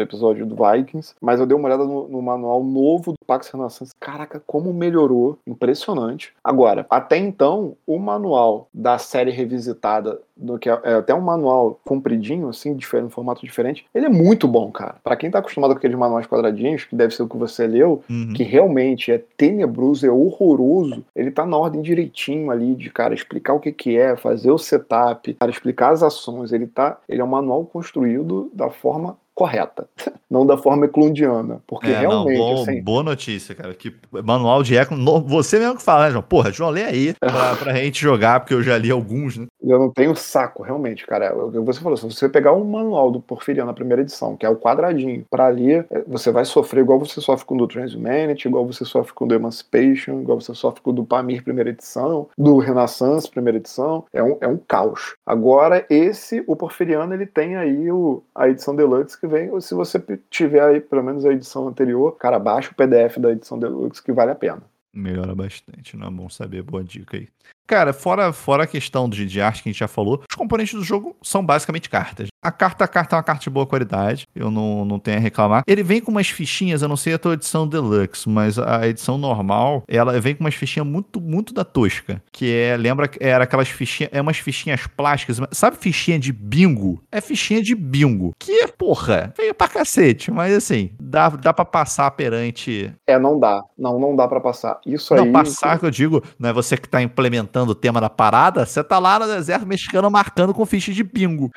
[0.00, 1.14] episódio do Vikings.
[1.20, 3.92] Mas eu dei uma olhada no, no manual novo do Pax Renaissance.
[4.00, 5.38] Caraca, como melhorou!
[5.46, 6.32] Impressionante.
[6.42, 11.78] Agora, até então, o manual da série revisitada, do que é, é até um manual
[11.84, 14.96] compridinho, assim, diferente, um formato diferente, ele é muito bom, cara.
[15.04, 18.02] Pra quem tá acostumado com aqueles manuais quadradinhos, que deve ser o que você leu,
[18.08, 18.32] Uhum.
[18.34, 23.54] que realmente é tenebroso, é horroroso, ele tá na ordem direitinho ali de, cara, explicar
[23.54, 27.24] o que que é, fazer o setup, cara, explicar as ações, ele tá, ele é
[27.24, 29.86] um manual construído da forma correta,
[30.30, 33.72] não da forma eclundiana, porque É, não, realmente, bom- assim, boa notícia, cara.
[33.72, 34.94] Que manual de Eco.
[35.26, 36.22] Você mesmo que fala, né, João?
[36.22, 39.46] Porra, João, lê aí pra, pra gente jogar, porque eu já li alguns, né?
[39.62, 41.34] Eu não tenho saco, realmente, cara.
[41.34, 44.56] Você falou, se você pegar um manual do Porfiriano na primeira edição, que é o
[44.56, 48.66] quadradinho, pra ler, é, você vai sofrer igual você sofre com o do Transhumanity, igual
[48.66, 52.28] você sofre com o do Emancipation, igual você sofre com o do Pamir primeira edição,
[52.36, 54.04] do Renaissance primeira edição.
[54.12, 55.14] É um, é um caos.
[55.26, 59.60] Agora, esse, o Porfiriano, ele tem aí o, a edição Deluxe que vem.
[59.60, 63.58] Se você tiver aí pelo menos a edição anterior, cara, baixa o PDF da edição
[63.58, 64.62] Deluxe que vale a pena.
[64.92, 66.62] Melhora bastante, não é bom saber.
[66.62, 67.28] Boa dica aí.
[67.70, 70.74] Cara, fora, fora a questão de, de arte que a gente já falou, os componentes
[70.74, 72.26] do jogo são basicamente cartas.
[72.42, 75.20] A carta, a carta é uma carta de boa qualidade, eu não, não tenho a
[75.20, 75.62] reclamar.
[75.68, 79.16] Ele vem com umas fichinhas, eu não sei a tua edição deluxe, mas a edição
[79.16, 82.20] normal, ela vem com umas fichinhas muito, muito da tosca.
[82.32, 87.00] Que é, lembra, que era aquelas fichinhas, é umas fichinhas plásticas, sabe fichinha de bingo?
[87.12, 88.32] É fichinha de bingo.
[88.36, 93.62] Que, porra, veio pra cacete, mas assim, dá, dá pra passar perante É, não dá.
[93.78, 94.80] Não, não dá pra passar.
[94.84, 95.32] Isso não, aí.
[95.32, 98.82] passar que eu digo, não é você que tá implementando o tema da parada, você
[98.82, 101.50] tá lá no deserto mexicano marcando com ficha de bingo.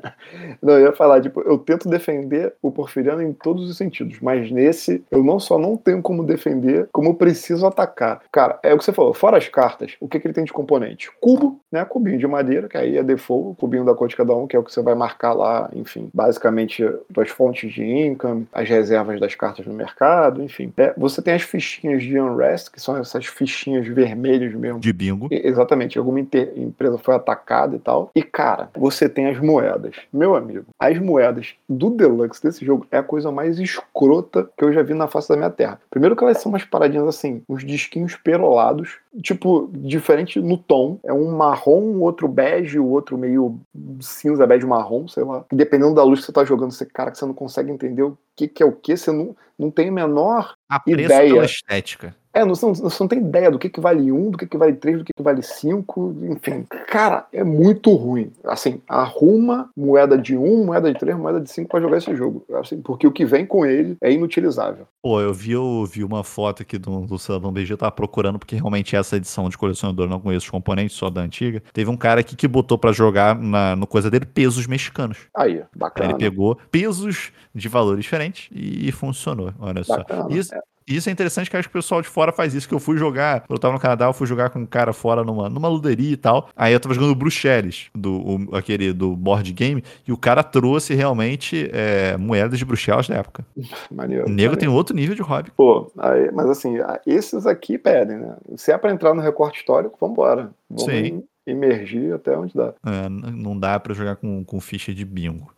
[0.62, 4.50] Não, eu ia falar, tipo, eu tento defender o Porfiriano em todos os sentidos, mas
[4.50, 8.22] nesse eu não só não tenho como defender, como preciso atacar.
[8.32, 10.52] Cara, é o que você falou, fora as cartas, o que, que ele tem de
[10.52, 11.10] componente?
[11.20, 11.84] Cubo, né?
[11.84, 14.58] Cubinho de madeira, que aí é default, cubinho da cor de cada um, que é
[14.58, 16.84] o que você vai marcar lá, enfim, basicamente
[17.16, 20.72] as fontes de income, as reservas das cartas no mercado, enfim.
[20.76, 24.80] É, você tem as fichinhas de Unrest, que são essas fichinhas vermelhas mesmo.
[24.80, 25.23] De bingo.
[25.30, 28.10] E- Exatamente, alguma empresa foi atacada e tal.
[28.14, 29.96] E, cara, você tem as moedas.
[30.12, 34.72] Meu amigo, as moedas do Deluxe desse jogo é a coisa mais escrota que eu
[34.72, 35.80] já vi na face da minha terra.
[35.90, 40.98] Primeiro que elas são umas paradinhas assim, uns disquinhos perolados, tipo, diferente no tom.
[41.04, 43.58] É um marrom, o outro bege, o outro meio
[44.00, 45.44] cinza, bege marrom, sei lá.
[45.52, 48.16] Dependendo da luz que você tá jogando, você, cara, que você não consegue entender o
[48.36, 51.44] que, que é o que, você não, não tem a menor A Ideia.
[51.44, 52.14] estética.
[52.34, 54.58] É, não, não, você não tem ideia do que, que vale um, do que, que
[54.58, 56.66] vale três, do que, que vale cinco, enfim.
[56.88, 58.32] Cara, é muito ruim.
[58.44, 62.44] Assim, arruma moeda de um, moeda de três, moeda de cinco pra jogar esse jogo.
[62.54, 64.84] Assim, porque o que vem com ele é inutilizável.
[65.00, 68.56] Pô, eu vi, eu vi uma foto aqui do, do Cidadão BG, tava procurando, porque
[68.56, 71.62] realmente essa edição de colecionador não conheço os componentes, só da antiga.
[71.72, 75.18] Teve um cara aqui que botou para jogar na, no coisa dele pesos mexicanos.
[75.36, 76.08] Aí, bacana.
[76.08, 79.52] Aí ele pegou pesos de valores diferentes e funcionou.
[79.60, 80.22] Olha bacana.
[80.22, 80.28] só.
[80.30, 80.60] Isso, é.
[80.86, 82.98] Isso é interessante que acho que o pessoal de fora faz isso, que eu fui
[82.98, 86.12] jogar, eu tava no Canadá, eu fui jogar com um cara fora numa, numa luderia
[86.12, 86.50] e tal.
[86.54, 90.94] Aí eu tava jogando Bruxelas, do, o, aquele do board game, e o cara trouxe
[90.94, 93.46] realmente é, moedas de Bruxelas da época.
[93.90, 94.26] Maneiro.
[94.26, 95.50] O nego tem outro nível de hobby.
[95.56, 96.76] Pô, aí, mas assim,
[97.06, 98.36] esses aqui pedem, né?
[98.56, 100.50] Se é pra entrar no recorte histórico, vambora.
[100.68, 101.22] Vamos Sim.
[101.46, 102.74] emergir até onde dá.
[102.86, 105.54] É, não dá para jogar com, com ficha de bingo.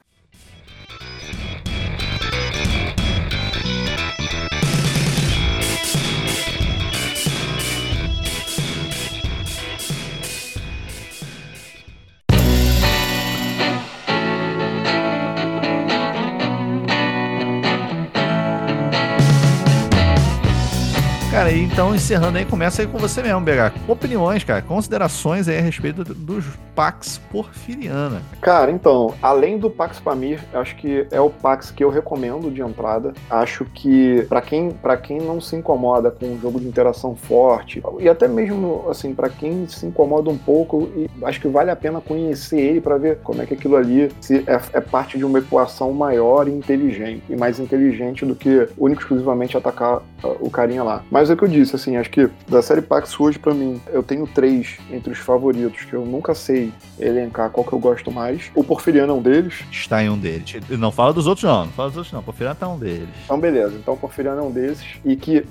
[21.77, 23.87] Então encerrando aí, começa aí com você mesmo, BH.
[23.87, 26.47] Opiniões, cara, considerações aí a respeito dos
[26.77, 28.20] Pax Porfiriana.
[28.43, 32.61] Cara, então, além do Pax Pamir, acho que é o Pax que eu recomendo de
[32.61, 33.14] entrada.
[33.31, 37.83] Acho que para quem para quem não se incomoda com um jogo de interação forte
[37.99, 40.89] e até mesmo assim para quem se incomoda um pouco,
[41.22, 44.45] acho que vale a pena conhecer ele para ver como é que aquilo ali se
[44.47, 49.01] é, é, parte de uma equação maior e inteligente e mais inteligente do que único
[49.01, 51.03] exclusivamente atacar uh, o carinha lá.
[51.11, 53.81] Mas é o que eu disse, assim, acho que da série Pax hoje, para mim,
[53.93, 58.11] eu tenho três entre os favoritos, que eu nunca sei elencar qual que eu gosto
[58.11, 58.51] mais.
[58.55, 59.64] O Porfiriano é um deles.
[59.71, 60.57] Está em um deles.
[60.71, 61.67] Não fala dos outros, não.
[61.67, 62.23] Não fala dos outros, não.
[62.23, 63.09] Porfiriano tá um deles.
[63.25, 63.75] Então, beleza.
[63.77, 64.87] Então, o Porfiriano é um desses.
[65.05, 65.45] E que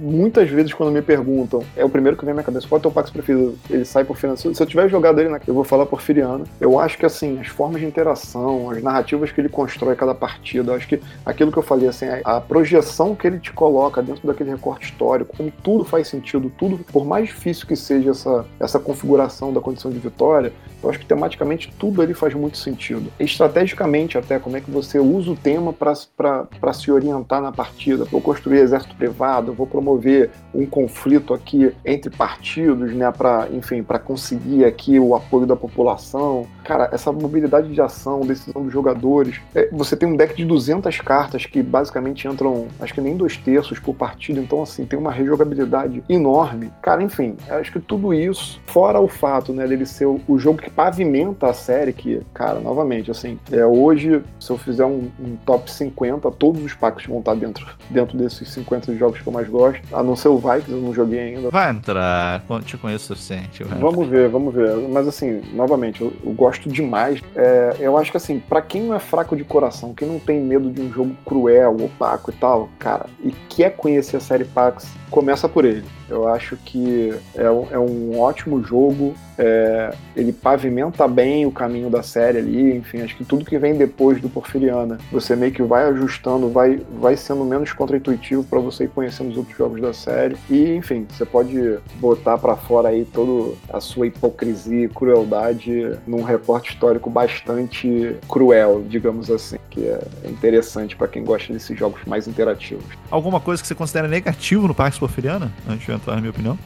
[0.00, 2.80] muitas vezes quando me perguntam, é o primeiro que vem na minha cabeça, qual é
[2.80, 3.56] o teu Pax preferido?
[3.70, 4.36] Ele sai porfiriano.
[4.36, 5.40] Se eu tiver jogado ele, na...
[5.46, 6.44] eu vou falar porfiriano.
[6.60, 10.74] Eu acho que, assim, as formas de interação, as narrativas que ele constrói cada partida,
[10.74, 14.50] acho que aquilo que eu falei, assim, a projeção que ele te coloca dentro daquele
[14.50, 19.52] recorte histórico, como tudo faz sentido, tudo, por mais difícil que seja essa, essa configuração
[19.52, 20.52] da condição de vitória,
[20.84, 23.10] eu acho que tematicamente tudo ali faz muito sentido.
[23.18, 28.04] Estrategicamente, até, como é que você usa o tema para se orientar na partida.
[28.04, 33.98] Vou construir exército privado, vou promover um conflito aqui entre partidos, né, para, enfim, para
[33.98, 36.46] conseguir aqui o apoio da população.
[36.64, 39.40] Cara, essa mobilidade de ação, decisão dos jogadores.
[39.54, 43.36] É, você tem um deck de 200 cartas que basicamente entram, acho que nem dois
[43.36, 46.72] terços por partido, então assim, tem uma rejogabilidade enorme.
[46.82, 50.70] Cara, enfim, acho que tudo isso, fora o fato, né, dele ser o, jogo que
[50.74, 55.70] pavimenta a série, que, cara, novamente, assim, é, hoje, se eu fizer um, um top
[55.70, 59.82] 50, todos os packs vão estar dentro, dentro desses 50 jogos que eu mais gosto.
[59.92, 61.50] A não ser o Vikings, eu não joguei ainda.
[61.50, 63.62] Vai entrar, te conheço o suficiente.
[63.64, 64.76] Vamos ver, vamos ver.
[64.88, 67.20] Mas assim, novamente, eu, eu gosto demais.
[67.34, 70.40] É, eu acho que assim, para quem não é fraco de coração, quem não tem
[70.40, 74.88] medo de um jogo cruel, opaco e tal, cara, e quer conhecer a série Pax,
[75.10, 75.84] começa por ele.
[76.08, 79.14] Eu acho que é um, é um ótimo jogo.
[79.36, 82.76] É, ele pavimenta bem o caminho da série ali.
[82.76, 86.80] Enfim, acho que tudo que vem depois do Porfiriana, você meio que vai ajustando, vai,
[87.00, 90.36] vai sendo menos contraintuitivo para você ir conhecendo os outros jogos da série.
[90.48, 96.22] E, enfim, você pode botar para fora aí toda a sua hipocrisia e crueldade num
[96.22, 102.28] recorte histórico bastante cruel, digamos assim, que é interessante para quem gosta desses jogos mais
[102.28, 102.84] interativos.
[103.10, 105.52] Alguma coisa que você considera negativo no Pax Porfiriana?
[105.68, 106.58] Antes entrar na minha opinião.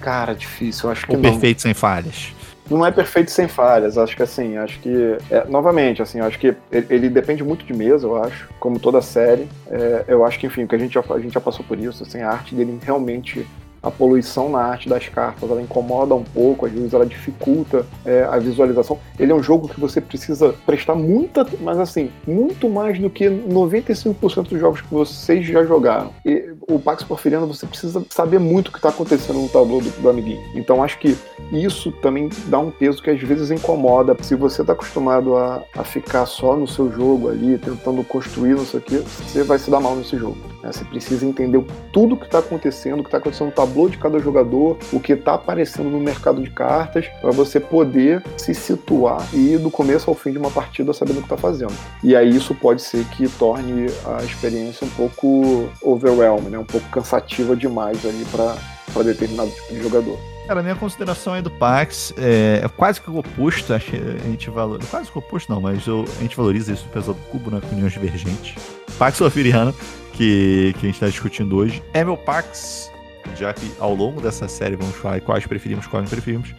[0.00, 1.30] Cara, difícil, eu acho que Ou não.
[1.30, 2.32] perfeito sem falhas
[2.70, 3.96] não é perfeito sem falhas.
[3.96, 5.16] Acho que assim, acho que.
[5.30, 9.00] É, novamente, assim, acho que ele, ele, depende muito de mesa, eu acho, como toda
[9.00, 9.48] série.
[9.68, 12.02] É, eu acho que, enfim, que a gente já, a gente já passou por isso,
[12.02, 13.46] assim, a arte dele realmente
[13.88, 18.24] a poluição na arte das cartas, ela incomoda um pouco, às vezes ela dificulta é,
[18.24, 18.98] a visualização.
[19.18, 23.24] Ele é um jogo que você precisa prestar muita, mas assim, muito mais do que
[23.24, 26.12] 95% dos jogos que vocês já jogaram.
[26.24, 30.02] E o Pax Porfiriano você precisa saber muito o que está acontecendo no tabuleiro do,
[30.02, 30.40] do amiguinho.
[30.54, 31.16] Então acho que
[31.52, 34.16] isso também dá um peso que às vezes incomoda.
[34.22, 38.64] Se você está acostumado a, a ficar só no seu jogo ali, tentando construir não
[38.64, 40.36] sei o que, você vai se dar mal nesse jogo.
[40.62, 40.72] Né?
[40.72, 43.98] Você precisa entender tudo o que está acontecendo, o que está acontecendo no tablô de
[43.98, 49.26] cada jogador, o que está aparecendo no mercado de cartas, para você poder se situar
[49.32, 51.72] e ir do começo ao fim de uma partida sabendo o que está fazendo.
[52.02, 56.58] E aí isso pode ser que torne a experiência um pouco overwhelming, né?
[56.58, 60.37] um pouco cansativa demais ali para determinado tipo de jogador.
[60.48, 64.88] Cara, minha consideração aí do Pax é, é quase que o oposto, a gente valoriza.
[64.88, 67.50] Quase que o oposto não, mas eu, a gente valoriza isso no pesado do cubo,
[67.50, 67.60] né?
[67.60, 68.56] Com divergentes.
[68.98, 69.74] Pax Sofiriano,
[70.14, 72.90] que, que a gente está discutindo hoje, é meu Pax
[73.36, 76.54] já que ao longo dessa série vamos falar quais preferimos, quais não preferimos.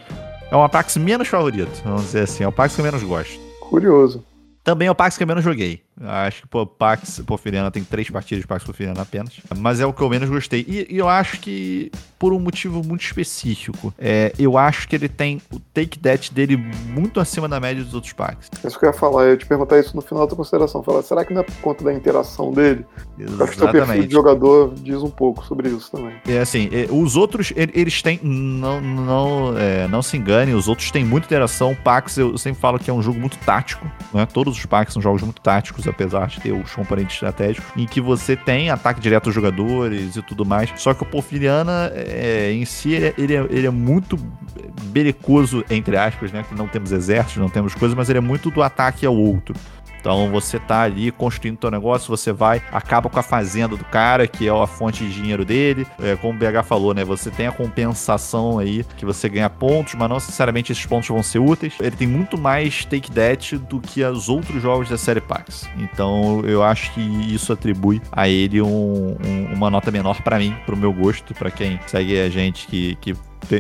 [0.52, 2.44] É um Apax menos favorito, vamos dizer assim.
[2.44, 3.40] É o Apax que eu menos gosto.
[3.60, 4.24] Curioso.
[4.64, 5.82] Também é o Pax que eu menos joguei.
[6.02, 9.34] Acho que, pô, Pax Porfiriana tem três partidas de Pax Porfiriana apenas.
[9.58, 10.66] Mas é o que eu menos gostei.
[10.68, 15.10] E, e, eu acho que, por um motivo muito específico, é, eu acho que ele
[15.10, 18.50] tem o take that dele muito acima da média dos outros Pax.
[18.64, 20.82] Isso que eu ia falar, eu ia te perguntar isso no final da consideração.
[20.84, 22.86] Falar, será que não é por conta da interação dele?
[23.18, 23.44] Exatamente.
[23.44, 26.16] Acho que o perfil de jogador diz um pouco sobre isso também.
[26.28, 28.20] É assim, é, os outros, eles têm.
[28.24, 31.76] Não, não, é, não se engane, os outros têm muita interação.
[31.76, 34.26] Pax, eu sempre falo que é um jogo muito tático, né?
[34.50, 38.02] Todos os Pax são jogos muito táticos apesar de ter os componentes estratégicos, em que
[38.02, 40.72] você tem ataque direto aos jogadores e tudo mais.
[40.76, 44.18] Só que o Porfiriana, é, em si, ele é, ele é, ele é muito
[44.86, 46.44] belicoso, entre aspas, né?
[46.48, 49.54] Que não temos exército, não temos coisas, mas ele é muito do ataque ao outro.
[50.00, 54.28] Então você tá ali construindo teu negócio, você vai, acaba com a fazenda do cara,
[54.28, 55.86] que é a fonte de dinheiro dele.
[56.00, 57.04] É, como o BH falou, né?
[57.04, 61.22] Você tem a compensação aí, que você ganha pontos, mas não necessariamente esses pontos vão
[61.22, 61.74] ser úteis.
[61.80, 65.70] Ele tem muito mais take that do que os outros jogos da série Pax.
[65.78, 67.02] Então eu acho que
[67.34, 71.52] isso atribui a ele um, um, uma nota menor para mim, pro meu gosto, para
[71.52, 73.16] quem segue a gente que, que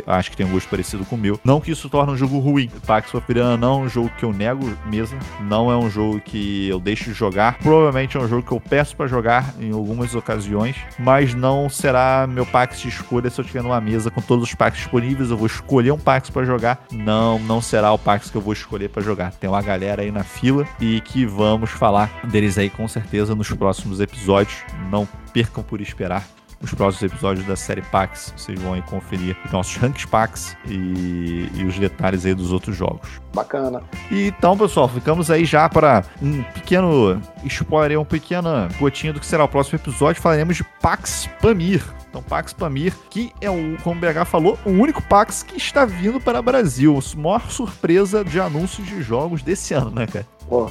[0.05, 1.39] acho que tem um gosto parecido com o meu.
[1.43, 2.69] Não que isso torne um jogo ruim.
[2.86, 5.19] Pax Papirana não é um jogo que eu nego mesmo.
[5.41, 7.57] Não é um jogo que eu deixo de jogar.
[7.59, 12.27] Provavelmente é um jogo que eu peço para jogar em algumas ocasiões, mas não será
[12.27, 15.30] meu Pax de escolha se eu tiver numa mesa com todos os Pax disponíveis.
[15.30, 16.86] Eu vou escolher um Pax para jogar.
[16.91, 19.32] Não, não será o Pax que eu vou escolher para jogar.
[19.32, 23.49] Tem uma galera aí na fila e que vamos falar deles aí com certeza nos
[23.51, 24.63] próximos episódios.
[24.89, 26.25] Não percam por esperar
[26.62, 28.34] os próximos episódios da série Pax.
[28.36, 32.76] Vocês vão aí conferir os nossos ranks Pax e, e os detalhes aí dos outros
[32.76, 33.07] jogos.
[33.34, 33.82] Bacana.
[34.12, 38.49] E, então, pessoal, ficamos aí já para um pequeno spoiler, um pequeno
[38.80, 40.22] gotinho do que será o próximo episódio.
[40.22, 41.84] Falaremos de Pax Pamir.
[42.10, 45.86] Então, Pax Pamir, que é o, como o BH falou, o único Pax que está
[45.86, 46.99] vindo para o Brasil.
[47.16, 50.26] Maior surpresa de anúncios de jogos desse ano, né, cara?
[50.50, 50.68] Pô,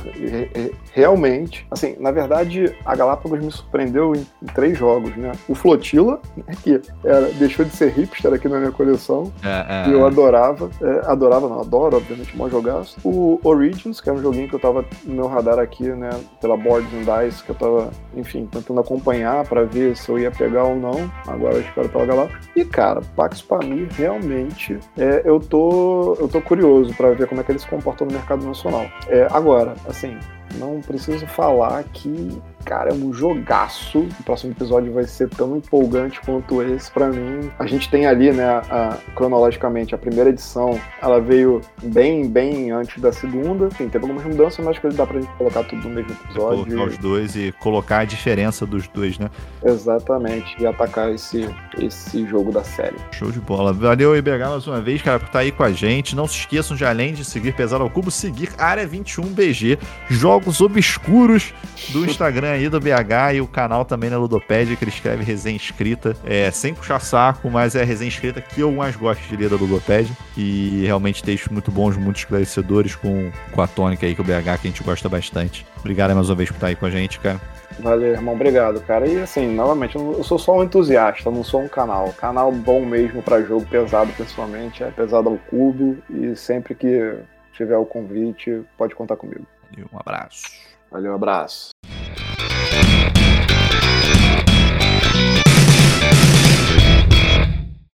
[0.93, 5.31] realmente, assim, na verdade, a Galápagos me surpreendeu em, em três jogos, né?
[5.49, 9.95] O Flotila, né, que era, deixou de ser hipster aqui na minha coleção, é, é,
[9.95, 12.99] eu adorava, é, adorava, não, adoro, obviamente, mó jogaço.
[13.05, 16.11] O Origins, que era um joguinho que eu tava no meu radar aqui, né,
[16.41, 20.33] pela Boards and Dice, que eu tava, enfim, tentando acompanhar para ver se eu ia
[20.33, 22.49] pegar ou não, agora eu espero pela Galápagos.
[22.57, 27.45] E, cara, Pax Pamir, realmente, é, eu, tô, eu tô curioso para ver como é
[27.45, 28.87] que ele se comporta no mercado nacional.
[29.09, 30.19] É, agora, cara, assim,
[30.57, 34.01] não preciso falar que cara, é um jogaço.
[34.01, 37.51] O próximo episódio vai ser tão empolgante quanto esse para mim.
[37.59, 42.71] A gente tem ali, né, a, a, cronologicamente, a primeira edição, ela veio bem, bem
[42.71, 43.67] antes da segunda.
[43.67, 46.67] Enfim, teve algumas mudanças, mas acho que dá pra gente colocar tudo no mesmo episódio.
[46.67, 49.31] Colocar os dois e colocar a diferença dos dois, né?
[49.65, 51.49] Exatamente, e atacar esse,
[51.79, 52.97] esse jogo da série.
[53.13, 53.73] Show de bola.
[53.73, 56.17] Valeu, IBH, mais uma vez, cara, por estar aí com a gente.
[56.17, 61.53] Não se esqueçam de, além de seguir Pesado ao Cubo, seguir Área 21BG, jogos obscuros
[61.91, 65.57] do Instagram aí do BH e o canal também na Ludopédia, que ele escreve resenha
[65.57, 66.17] escrita.
[66.25, 69.49] É, sem puxar saco, mas é a resenha escrita que eu mais gosto de ler
[69.49, 70.17] da Ludopédia.
[70.37, 74.61] E realmente textos muito bons, muito esclarecedores com, com a tônica aí que o BH,
[74.61, 75.67] que a gente gosta bastante.
[75.79, 77.41] Obrigado mais uma vez por estar aí com a gente, cara.
[77.81, 79.07] Valeu, irmão, obrigado, cara.
[79.07, 82.13] E assim, novamente, eu sou só um entusiasta, não sou um canal.
[82.13, 85.97] Canal bom mesmo para jogo pesado, principalmente, é pesado ao cubo.
[86.11, 87.19] E sempre que
[87.53, 89.47] tiver o convite, pode contar comigo.
[89.93, 90.45] Um abraço.
[90.91, 91.71] Valeu, um abraço.